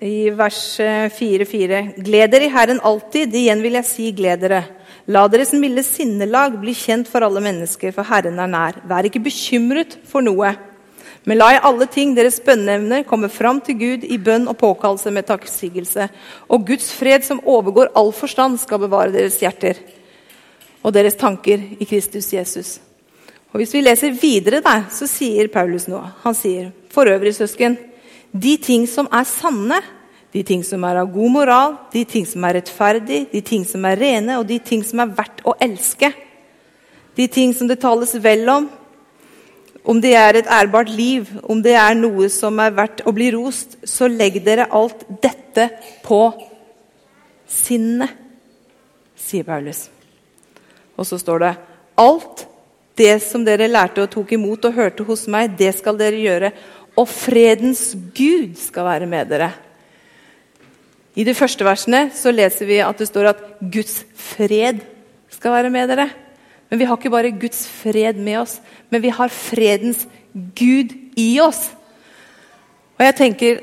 i 0.00 0.30
vers 0.32 0.60
4-4.: 0.80 1.82
Gled 2.06 2.32
dere 2.32 2.48
i 2.48 2.54
Herren 2.54 2.80
alltid. 2.80 3.36
Igjen 3.36 3.60
vil 3.60 3.76
jeg 3.76 3.88
si 3.88 4.08
gled 4.16 4.46
dere. 4.46 4.62
La 5.06 5.26
deres 5.28 5.52
milde 5.52 5.82
sinnelag 5.84 6.54
bli 6.62 6.72
kjent 6.76 7.08
for 7.10 7.24
alle 7.26 7.42
mennesker, 7.44 7.92
for 7.92 8.08
Herren 8.08 8.38
er 8.40 8.48
nær. 8.48 8.78
Vær 8.88 9.04
ikke 9.04 9.20
bekymret 9.24 9.98
for 10.08 10.24
noe. 10.24 10.54
Men 11.28 11.38
la 11.40 11.50
i 11.54 11.60
alle 11.64 11.86
ting 11.88 12.14
deres 12.16 12.38
bønneevner 12.44 13.04
komme 13.08 13.28
fram 13.32 13.60
til 13.64 13.76
Gud 13.80 14.04
i 14.04 14.18
bønn 14.20 14.48
og 14.48 14.58
påkallelse 14.60 15.12
med 15.12 15.28
takksigelse. 15.28 16.08
Og 16.48 16.64
Guds 16.68 16.90
fred, 16.96 17.24
som 17.24 17.42
overgår 17.44 17.92
all 17.96 18.12
forstand, 18.16 18.58
skal 18.60 18.80
bevare 18.80 19.12
deres 19.12 19.38
hjerter 19.40 19.80
og 20.84 20.92
deres 20.92 21.16
tanker 21.16 21.60
i 21.80 21.88
Kristus 21.88 22.32
Jesus. 22.32 22.78
Og 23.52 23.60
Hvis 23.60 23.72
vi 23.72 23.84
leser 23.84 24.16
videre, 24.20 24.60
der, 24.64 24.88
så 24.90 25.08
sier 25.08 25.48
Paulus 25.52 25.86
noe. 25.88 26.10
Han 26.24 26.36
sier 26.36 26.72
for 26.92 27.08
øvrig, 27.08 27.32
søsken, 27.36 27.76
de 28.32 28.56
ting 28.56 28.88
som 28.90 29.08
er 29.12 29.24
sanne, 29.28 29.78
de 30.34 30.42
ting 30.42 30.64
som 30.66 30.82
er 30.82 30.98
av 30.98 31.12
god 31.14 31.30
moral, 31.30 31.76
de 31.92 32.02
ting 32.10 32.24
som 32.26 32.42
er 32.46 32.58
rettferdig, 32.58 33.20
de 33.30 33.42
ting 33.46 33.62
som 33.68 33.84
er 33.86 34.00
rene, 34.00 34.40
og 34.40 34.48
de 34.48 34.58
ting 34.58 34.82
som 34.82 35.04
er 35.04 35.12
verdt 35.14 35.44
å 35.46 35.54
elske. 35.62 36.10
De 37.14 37.28
ting 37.30 37.52
som 37.54 37.68
det 37.70 37.78
tales 37.82 38.16
vel 38.18 38.48
om, 38.50 38.66
om 39.84 40.00
det 40.00 40.14
er 40.18 40.40
et 40.40 40.48
ærbart 40.50 40.88
liv, 40.90 41.28
om 41.46 41.60
det 41.62 41.76
er 41.78 41.94
noe 41.94 42.26
som 42.32 42.58
er 42.58 42.74
verdt 42.74 43.04
å 43.06 43.12
bli 43.14 43.28
rost, 43.34 43.76
så 43.86 44.08
legg 44.10 44.40
dere 44.42 44.66
alt 44.74 45.04
dette 45.22 45.68
på 46.02 46.22
sinnet, 47.46 48.16
sier 49.14 49.46
Paulus. 49.46 49.86
Og 50.98 51.06
så 51.06 51.18
står 51.20 51.44
det 51.44 51.52
alt 52.00 52.46
det 52.98 53.12
som 53.22 53.44
dere 53.46 53.70
lærte 53.70 54.02
og 54.02 54.10
tok 54.10 54.34
imot 54.34 54.66
og 54.66 54.80
hørte 54.80 55.06
hos 55.06 55.28
meg, 55.30 55.54
det 55.58 55.70
skal 55.78 55.98
dere 56.00 56.18
gjøre. 56.18 56.50
Og 56.98 57.06
fredens 57.10 57.92
Gud 58.16 58.58
skal 58.58 58.88
være 58.88 59.08
med 59.10 59.30
dere. 59.30 59.52
I 61.14 61.24
de 61.26 61.34
første 61.36 61.66
versene 61.66 62.08
så 62.14 62.32
leser 62.34 62.66
vi 62.66 62.80
at 62.82 62.98
det 62.98 63.06
står 63.06 63.30
at 63.30 63.42
Guds 63.60 64.02
fred 64.18 64.82
skal 65.30 65.54
være 65.54 65.70
med 65.70 65.92
dere. 65.92 66.08
Men 66.70 66.80
vi 66.80 66.88
har 66.88 66.98
ikke 66.98 67.12
bare 67.12 67.34
Guds 67.38 67.66
fred 67.70 68.18
med 68.18 68.40
oss, 68.40 68.58
men 68.90 69.02
vi 69.04 69.12
har 69.14 69.30
fredens 69.30 70.08
Gud 70.34 70.90
i 71.20 71.38
oss. 71.40 71.68
Og 72.98 73.06
jeg 73.06 73.16
tenker, 73.20 73.62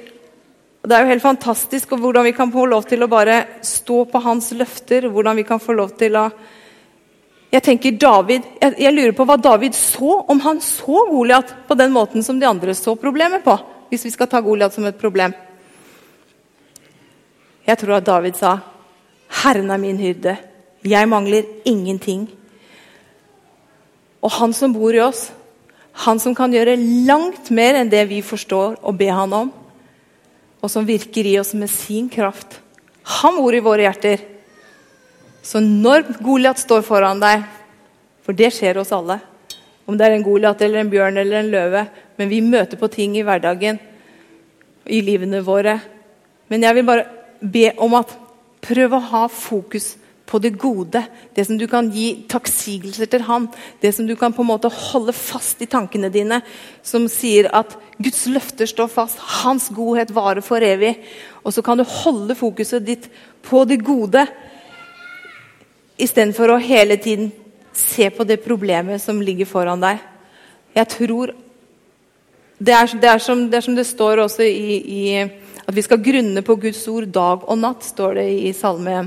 Det 0.81 0.95
er 0.97 1.03
jo 1.03 1.11
helt 1.11 1.21
fantastisk 1.21 1.91
hvordan 1.93 2.23
vi 2.25 2.31
kan 2.33 2.51
få 2.51 2.63
lov 2.65 2.87
til 2.89 3.03
å 3.03 3.07
bare 3.07 3.61
stå 3.61 4.05
på 4.09 4.19
hans 4.19 4.51
løfter. 4.51 5.09
hvordan 5.09 5.35
vi 5.35 5.43
kan 5.43 5.59
få 5.59 5.73
lov 5.73 5.91
til 5.97 6.15
å 6.15 6.31
jeg 7.51 7.63
tenker 7.63 7.91
David, 7.99 8.41
jeg, 8.61 8.75
jeg 8.79 8.93
lurer 8.95 9.11
på 9.11 9.25
hva 9.27 9.35
David 9.35 9.75
så, 9.75 10.23
om 10.31 10.39
han 10.39 10.61
så 10.61 11.05
Goliat 11.09 11.67
på 11.67 11.75
den 11.75 11.91
måten 11.91 12.23
som 12.23 12.39
de 12.39 12.47
andre 12.47 12.73
så 12.73 12.95
problemet 12.95 13.43
på. 13.43 13.57
Hvis 13.89 14.05
vi 14.05 14.11
skal 14.13 14.27
ta 14.31 14.39
Goliat 14.39 14.73
som 14.73 14.85
et 14.87 14.97
problem. 14.97 15.33
Jeg 17.67 17.77
tror 17.77 17.97
at 17.97 18.05
David 18.05 18.35
sa, 18.35 18.59
'Herren 19.29 19.71
er 19.71 19.77
min 19.77 19.97
hyrde. 19.97 20.37
Jeg 20.83 21.09
mangler 21.09 21.43
ingenting.' 21.65 22.29
Og 24.21 24.31
han 24.31 24.53
som 24.53 24.73
bor 24.73 24.93
i 24.93 24.99
oss, 24.99 25.31
han 26.05 26.19
som 26.19 26.35
kan 26.35 26.53
gjøre 26.53 26.77
langt 27.07 27.49
mer 27.51 27.75
enn 27.79 27.89
det 27.89 28.07
vi 28.09 28.21
forstår 28.21 28.77
og 28.81 28.97
be 28.97 29.09
han 29.09 29.33
om, 29.33 29.51
og 30.61 30.69
som 30.69 30.85
virker 30.85 31.25
i 31.25 31.39
oss 31.39 31.53
med 31.57 31.69
sin 31.69 32.09
kraft, 32.09 32.59
han 33.03 33.35
bor 33.35 33.53
i 33.53 33.63
våre 33.63 33.87
hjerter. 33.87 34.21
Så 35.41 35.59
når 35.59 36.05
Goliat 36.21 36.61
står 36.61 36.83
foran 36.85 37.21
deg, 37.21 37.43
for 38.21 38.37
det 38.37 38.51
skjer 38.53 38.77
oss 38.77 38.91
alle 38.93 39.17
Om 39.89 39.97
det 39.97 40.05
er 40.05 40.13
en 40.13 40.23
Goliat 40.23 40.59
eller 40.61 40.83
en 40.83 40.91
bjørn 40.91 41.17
eller 41.17 41.39
en 41.39 41.49
løve, 41.51 41.79
men 42.15 42.29
vi 42.29 42.37
møter 42.45 42.77
på 42.77 42.87
ting 42.87 43.15
i 43.17 43.23
hverdagen, 43.25 43.79
i 44.85 45.01
livene 45.01 45.41
våre. 45.43 45.73
Men 46.47 46.63
jeg 46.63 46.77
vil 46.77 46.85
bare 46.85 47.07
be 47.41 47.71
om 47.81 47.97
at 47.97 48.13
prøv 48.61 48.93
å 48.93 49.05
ha 49.11 49.25
fokus 49.27 49.95
på 50.31 50.39
det 50.39 50.53
gode, 50.59 51.01
det 51.35 51.43
som 51.43 51.57
du 51.59 51.65
kan 51.67 51.89
gi 51.91 52.23
takksigelser 52.31 53.09
til 53.11 53.25
Han, 53.27 53.49
det 53.81 53.91
som 53.95 54.07
du 54.07 54.13
kan 54.15 54.31
på 54.31 54.45
en 54.45 54.51
måte 54.53 54.71
holde 54.71 55.11
fast 55.15 55.59
i 55.59 55.67
tankene 55.67 56.11
dine, 56.13 56.39
som 56.87 57.09
sier 57.11 57.49
at 57.51 57.75
Guds 57.99 58.23
løfter 58.31 58.69
står 58.69 58.87
fast, 58.93 59.19
Hans 59.41 59.67
godhet 59.75 60.13
varer 60.15 60.43
for 60.45 60.63
evig. 60.63 60.95
Og 61.43 61.51
så 61.51 61.63
kan 61.65 61.81
du 61.81 61.83
holde 61.83 62.37
fokuset 62.39 62.85
ditt 62.85 63.09
på 63.43 63.65
det 63.67 63.81
gode, 63.83 64.23
istedenfor 66.01 66.55
å 66.55 66.61
hele 66.63 66.95
tiden 66.97 67.33
se 67.75 68.07
på 68.09 68.23
det 68.27 68.39
problemet 68.45 69.03
som 69.03 69.19
ligger 69.21 69.49
foran 69.49 69.83
deg. 69.83 69.99
Jeg 70.75 70.87
tror 70.97 71.35
Det 72.61 72.73
er, 72.73 72.85
det 73.01 73.09
er, 73.09 73.17
som, 73.17 73.39
det, 73.49 73.57
er 73.57 73.61
som, 73.65 73.75
det 73.75 73.87
står 73.89 74.19
også 74.21 74.43
i, 74.45 74.75
i 74.77 75.50
at 75.67 75.75
vi 75.75 75.83
skal 75.85 76.01
grunne 76.03 76.41
på 76.45 76.57
Guds 76.61 76.81
ord 76.91 77.07
dag 77.13 77.43
og 77.45 77.59
natt, 77.61 77.85
står 77.85 78.19
det 78.19 78.27
i 78.47 78.53
Salme 78.57 79.03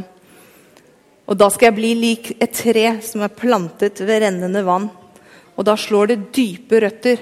Og 1.27 1.37
da 1.41 1.49
skal 1.51 1.71
jeg 1.71 1.79
bli 1.79 1.93
lik 1.99 2.31
et 2.39 2.55
tre 2.55 2.87
som 3.03 3.25
er 3.25 3.35
plantet 3.35 4.01
ved 4.05 4.23
rennende 4.23 4.63
vann. 4.67 4.91
Og 5.57 5.67
da 5.67 5.77
slår 5.79 6.13
det 6.13 6.33
dype 6.35 6.81
røtter. 6.83 7.21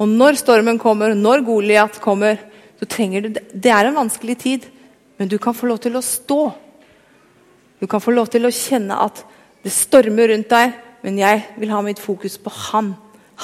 Og 0.00 0.08
når 0.08 0.38
stormen 0.40 0.78
kommer, 0.78 1.14
når 1.14 1.44
Goliat 1.46 2.00
kommer, 2.00 2.38
så 2.76 2.88
trenger 2.88 3.22
du 3.22 3.28
Det 3.36 3.72
er 3.72 3.88
en 3.88 3.96
vanskelig 3.96 4.38
tid, 4.38 4.66
men 5.18 5.28
du 5.28 5.38
kan 5.38 5.54
få 5.54 5.66
lov 5.66 5.80
til 5.80 5.96
å 5.96 6.04
stå. 6.04 6.40
Du 7.80 7.86
kan 7.86 8.00
få 8.00 8.12
lov 8.12 8.28
til 8.32 8.46
å 8.46 8.52
kjenne 8.52 8.96
at 8.96 9.24
det 9.64 9.72
stormer 9.72 10.30
rundt 10.30 10.50
deg, 10.52 10.74
men 11.02 11.18
jeg 11.18 11.42
vil 11.58 11.72
ha 11.72 11.82
mitt 11.84 12.00
fokus 12.00 12.36
på 12.38 12.50
Han. 12.70 12.94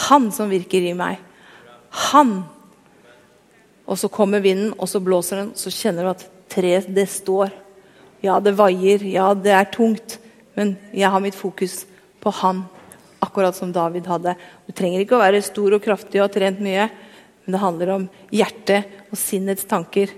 Han 0.09 0.31
som 0.33 0.51
virker 0.53 0.81
i 0.81 0.95
meg. 0.97 1.19
Han. 2.13 2.43
Og 3.87 3.99
så 3.99 4.11
kommer 4.13 4.43
vinden, 4.43 4.73
og 4.79 4.89
så 4.89 5.01
blåser 5.03 5.43
den, 5.43 5.53
så 5.59 5.73
kjenner 5.75 6.07
du 6.07 6.13
at 6.13 6.27
treet, 6.53 6.87
det 6.95 7.09
står. 7.11 7.51
Ja, 8.23 8.39
det 8.41 8.55
vaier. 8.59 9.03
Ja, 9.09 9.33
det 9.35 9.55
er 9.57 9.71
tungt. 9.73 10.19
Men 10.55 10.77
jeg 10.95 11.11
har 11.11 11.23
mitt 11.25 11.37
fokus 11.39 11.83
på 12.23 12.31
han, 12.43 12.65
akkurat 13.23 13.57
som 13.57 13.73
David 13.75 14.07
hadde. 14.11 14.37
Du 14.69 14.75
trenger 14.77 15.03
ikke 15.03 15.17
å 15.19 15.23
være 15.23 15.43
stor 15.45 15.75
og 15.75 15.83
kraftig 15.85 16.21
og 16.21 16.29
ha 16.29 16.33
trent 16.35 16.63
mye, 16.63 16.89
men 17.43 17.57
det 17.57 17.63
handler 17.63 17.95
om 17.97 18.09
hjertet 18.31 19.09
og 19.11 19.19
sinnets 19.19 19.67
tanker. 19.69 20.13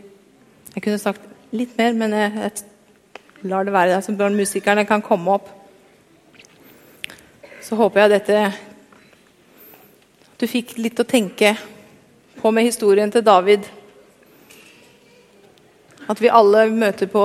Jeg 0.75 0.83
kunne 0.85 1.01
sagt 1.01 1.25
litt 1.55 1.77
mer, 1.79 1.95
men 1.97 2.17
jeg, 2.19 2.33
jeg 2.35 3.49
lar 3.49 3.65
det 3.65 3.75
være 3.75 3.95
der, 3.95 4.05
så 4.05 4.13
musikerne 4.13 4.85
kan 4.89 5.05
komme 5.05 5.39
opp. 5.39 5.49
Så 7.65 7.79
håper 7.81 8.03
jeg 8.03 8.13
dette 8.13 8.41
Du 10.37 10.45
fikk 10.51 10.75
litt 10.77 10.99
å 11.01 11.07
tenke 11.09 11.55
på 12.45 12.51
med 12.51 12.65
historien 12.65 13.09
til 13.09 13.25
David. 13.25 13.65
At 16.13 16.19
vi 16.21 16.29
alle 16.29 16.67
møter 16.69 17.09
på 17.09 17.23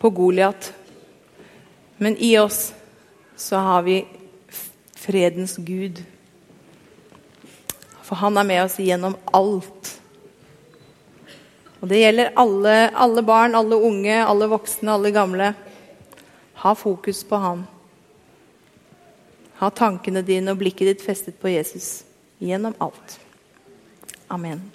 på 0.00 0.10
Goliat. 0.10 0.70
Men 2.00 2.16
i 2.16 2.30
oss 2.40 2.72
så 3.36 3.60
har 3.60 3.82
vi 3.84 3.98
fredens 4.96 5.58
Gud. 5.60 6.00
For 8.00 8.16
han 8.16 8.40
er 8.40 8.48
med 8.48 8.62
oss 8.62 8.78
gjennom 8.80 9.18
alt. 9.28 9.90
Og 11.82 11.90
det 11.90 12.00
gjelder 12.00 12.32
alle, 12.40 12.76
alle 12.96 13.24
barn, 13.28 13.58
alle 13.58 13.76
unge, 13.76 14.16
alle 14.24 14.48
voksne, 14.54 14.94
alle 14.94 15.12
gamle. 15.12 15.50
Ha 16.64 16.72
fokus 16.80 17.20
på 17.28 17.42
han. 17.44 17.66
Ha 19.60 19.70
tankene 19.82 20.24
dine 20.24 20.56
og 20.56 20.64
blikket 20.64 20.94
ditt 20.94 21.04
festet 21.04 21.36
på 21.36 21.52
Jesus 21.52 21.92
gjennom 22.42 22.74
alt. 22.78 23.20
Amen. 24.26 24.70